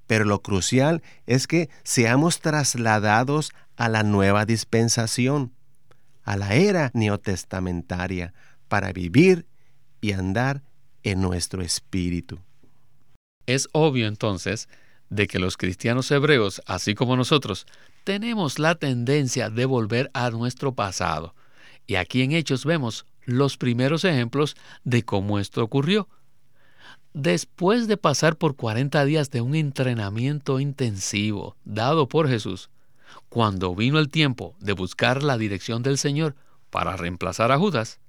Pero 0.06 0.24
lo 0.24 0.40
crucial 0.40 1.02
es 1.26 1.46
que 1.46 1.68
seamos 1.82 2.40
trasladados 2.40 3.52
a 3.76 3.88
la 3.88 4.04
nueva 4.04 4.44
dispensación, 4.44 5.52
a 6.22 6.36
la 6.36 6.54
era 6.54 6.90
neotestamentaria, 6.94 8.34
para 8.68 8.92
vivir 8.92 9.46
y 10.00 10.12
andar 10.12 10.62
en 11.02 11.20
nuestro 11.20 11.62
espíritu. 11.62 12.38
Es 13.46 13.68
obvio 13.72 14.06
entonces 14.06 14.68
de 15.10 15.26
que 15.26 15.38
los 15.38 15.56
cristianos 15.56 16.10
hebreos, 16.10 16.62
así 16.66 16.94
como 16.94 17.16
nosotros, 17.16 17.66
tenemos 18.04 18.58
la 18.58 18.74
tendencia 18.74 19.50
de 19.50 19.64
volver 19.64 20.10
a 20.14 20.30
nuestro 20.30 20.74
pasado. 20.74 21.34
Y 21.86 21.96
aquí 21.96 22.22
en 22.22 22.32
Hechos 22.32 22.64
vemos 22.64 23.06
los 23.24 23.56
primeros 23.56 24.04
ejemplos 24.04 24.56
de 24.84 25.04
cómo 25.04 25.38
esto 25.38 25.62
ocurrió. 25.62 26.08
Después 27.14 27.88
de 27.88 27.96
pasar 27.96 28.36
por 28.36 28.56
40 28.56 29.04
días 29.04 29.30
de 29.30 29.40
un 29.40 29.54
entrenamiento 29.54 30.60
intensivo 30.60 31.56
dado 31.64 32.08
por 32.08 32.28
Jesús, 32.28 32.70
cuando 33.28 33.74
vino 33.74 33.98
el 33.98 34.08
tiempo 34.08 34.54
de 34.60 34.72
buscar 34.72 35.22
la 35.22 35.38
dirección 35.38 35.82
del 35.82 35.98
Señor 35.98 36.36
para 36.70 36.96
reemplazar 36.96 37.50
a 37.52 37.58
Judas, 37.58 38.00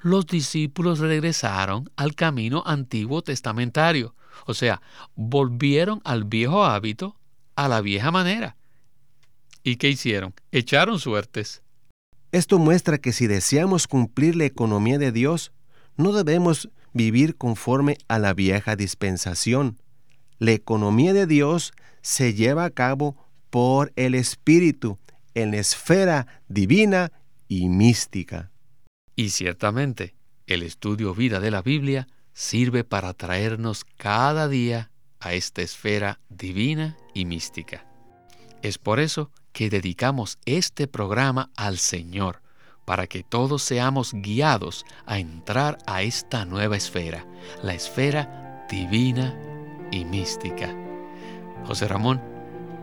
los 0.00 0.26
discípulos 0.26 0.98
regresaron 0.98 1.90
al 1.96 2.14
camino 2.14 2.62
antiguo 2.66 3.22
testamentario, 3.22 4.14
o 4.46 4.54
sea, 4.54 4.82
volvieron 5.14 6.00
al 6.04 6.24
viejo 6.24 6.64
hábito, 6.64 7.16
a 7.56 7.68
la 7.68 7.80
vieja 7.80 8.10
manera. 8.10 8.56
¿Y 9.62 9.76
qué 9.76 9.88
hicieron? 9.90 10.34
Echaron 10.50 10.98
suertes. 10.98 11.62
Esto 12.32 12.58
muestra 12.58 12.98
que 12.98 13.12
si 13.12 13.26
deseamos 13.26 13.86
cumplir 13.86 14.36
la 14.36 14.44
economía 14.44 14.98
de 14.98 15.12
Dios, 15.12 15.52
no 15.96 16.12
debemos 16.12 16.70
vivir 16.92 17.36
conforme 17.36 17.98
a 18.08 18.18
la 18.18 18.34
vieja 18.34 18.76
dispensación. 18.76 19.78
La 20.38 20.52
economía 20.52 21.12
de 21.12 21.26
Dios 21.26 21.72
se 22.00 22.34
lleva 22.34 22.64
a 22.64 22.70
cabo 22.70 23.16
por 23.50 23.92
el 23.96 24.14
Espíritu 24.14 24.98
en 25.34 25.50
la 25.52 25.58
esfera 25.58 26.26
divina 26.48 27.12
y 27.48 27.68
mística. 27.68 28.50
Y 29.14 29.30
ciertamente, 29.30 30.14
el 30.46 30.62
estudio 30.62 31.14
vida 31.14 31.38
de 31.38 31.50
la 31.50 31.62
Biblia 31.62 32.08
sirve 32.32 32.84
para 32.84 33.14
traernos 33.14 33.84
cada 33.96 34.48
día 34.48 34.90
a 35.20 35.34
esta 35.34 35.62
esfera 35.62 36.20
divina 36.28 36.96
y 37.14 37.24
mística. 37.24 37.86
Es 38.62 38.78
por 38.78 39.00
eso 39.00 39.30
que 39.52 39.70
dedicamos 39.70 40.38
este 40.46 40.86
programa 40.86 41.50
al 41.56 41.78
Señor, 41.78 42.40
para 42.84 43.06
que 43.06 43.22
todos 43.22 43.62
seamos 43.62 44.12
guiados 44.12 44.84
a 45.06 45.18
entrar 45.18 45.78
a 45.86 46.02
esta 46.02 46.44
nueva 46.44 46.76
esfera, 46.76 47.26
la 47.62 47.74
esfera 47.74 48.66
divina 48.68 49.36
y 49.92 50.04
mística. 50.04 50.74
José 51.66 51.86
Ramón, 51.86 52.20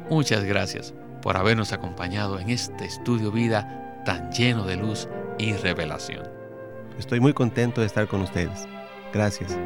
muchas 0.10 0.44
gracias 0.44 0.94
por 1.22 1.36
habernos 1.36 1.74
acompañado 1.74 2.40
en 2.40 2.50
este 2.50 2.86
estudio 2.86 3.32
vida 3.32 4.02
tan 4.06 4.32
lleno 4.32 4.66
de 4.66 4.78
luz 4.78 5.08
y 5.38 5.54
revelación. 5.54 6.24
Estoy 6.98 7.20
muy 7.20 7.34
contento 7.34 7.82
de 7.82 7.88
estar 7.88 8.08
con 8.08 8.22
ustedes. 8.22 8.68
Gracias. 9.14 9.58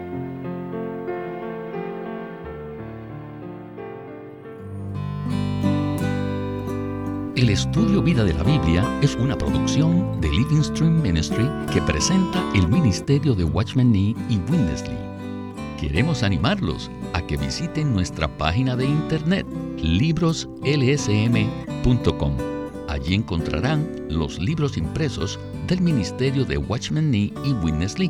El 7.36 7.50
estudio 7.50 8.02
Vida 8.02 8.24
de 8.24 8.34
la 8.34 8.44
Biblia 8.44 8.86
es 9.02 9.16
una 9.16 9.38
producción 9.38 10.22
de 10.22 10.30
Living 10.30 10.62
Stream 10.62 11.02
Ministry 11.02 11.50
que 11.74 11.82
presenta 11.82 12.42
el 12.56 12.70
ministerio 12.70 13.36
de 13.36 13.44
Watchman 13.44 13.92
Nee 13.92 14.16
y 14.30 14.38
Windesley 14.50 15.14
Queremos 15.84 16.24
animarlos 16.24 16.90
a 17.12 17.22
que 17.28 17.36
visiten 17.36 17.92
nuestra 17.92 18.30
página 18.38 18.78
de 18.78 18.86
internet 18.86 19.46
libroslsm.com. 19.82 22.38
Allí 22.88 23.16
encontrarán 23.16 23.90
los 24.08 24.40
libros 24.40 24.78
impresos 24.78 25.38
del 25.68 25.82
Ministerio 25.82 26.46
de 26.46 26.58
Watchman 26.58 27.12
Nee 27.12 27.34
y 27.44 27.52
Witness 27.52 28.00
Lee, 28.00 28.10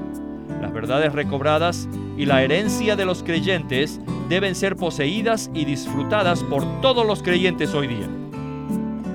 Las 0.61 0.71
verdades 0.73 1.11
recobradas 1.11 1.89
y 2.17 2.25
la 2.25 2.43
herencia 2.43 2.95
de 2.95 3.03
los 3.03 3.23
creyentes 3.23 3.99
deben 4.29 4.53
ser 4.53 4.75
poseídas 4.75 5.49
y 5.55 5.65
disfrutadas 5.65 6.43
por 6.43 6.63
todos 6.81 7.05
los 7.05 7.23
creyentes 7.23 7.73
hoy 7.73 7.87
día. 7.87 8.07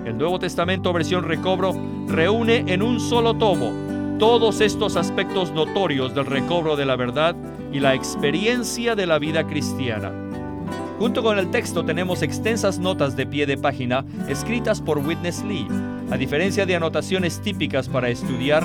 El 0.04 0.18
Nuevo 0.18 0.40
Testamento 0.40 0.92
versión 0.92 1.24
recobro 1.24 1.72
reúne 2.08 2.64
en 2.66 2.82
un 2.82 2.98
solo 2.98 3.34
tomo 3.34 3.72
todos 4.18 4.60
estos 4.60 4.96
aspectos 4.96 5.52
notorios 5.52 6.14
del 6.14 6.26
recobro 6.26 6.74
de 6.74 6.84
la 6.84 6.96
verdad 6.96 7.36
y 7.72 7.78
la 7.78 7.94
experiencia 7.94 8.96
de 8.96 9.06
la 9.06 9.20
vida 9.20 9.46
cristiana. 9.46 10.10
Junto 10.98 11.22
con 11.22 11.38
el 11.38 11.50
texto 11.50 11.84
tenemos 11.84 12.22
extensas 12.22 12.80
notas 12.80 13.14
de 13.14 13.26
pie 13.26 13.46
de 13.46 13.56
página 13.56 14.04
escritas 14.28 14.80
por 14.80 14.98
Witness 14.98 15.44
Lee 15.44 15.68
a 16.10 16.16
diferencia 16.16 16.66
de 16.66 16.76
anotaciones 16.76 17.40
típicas 17.40 17.88
para 17.88 18.08
estudiar 18.08 18.64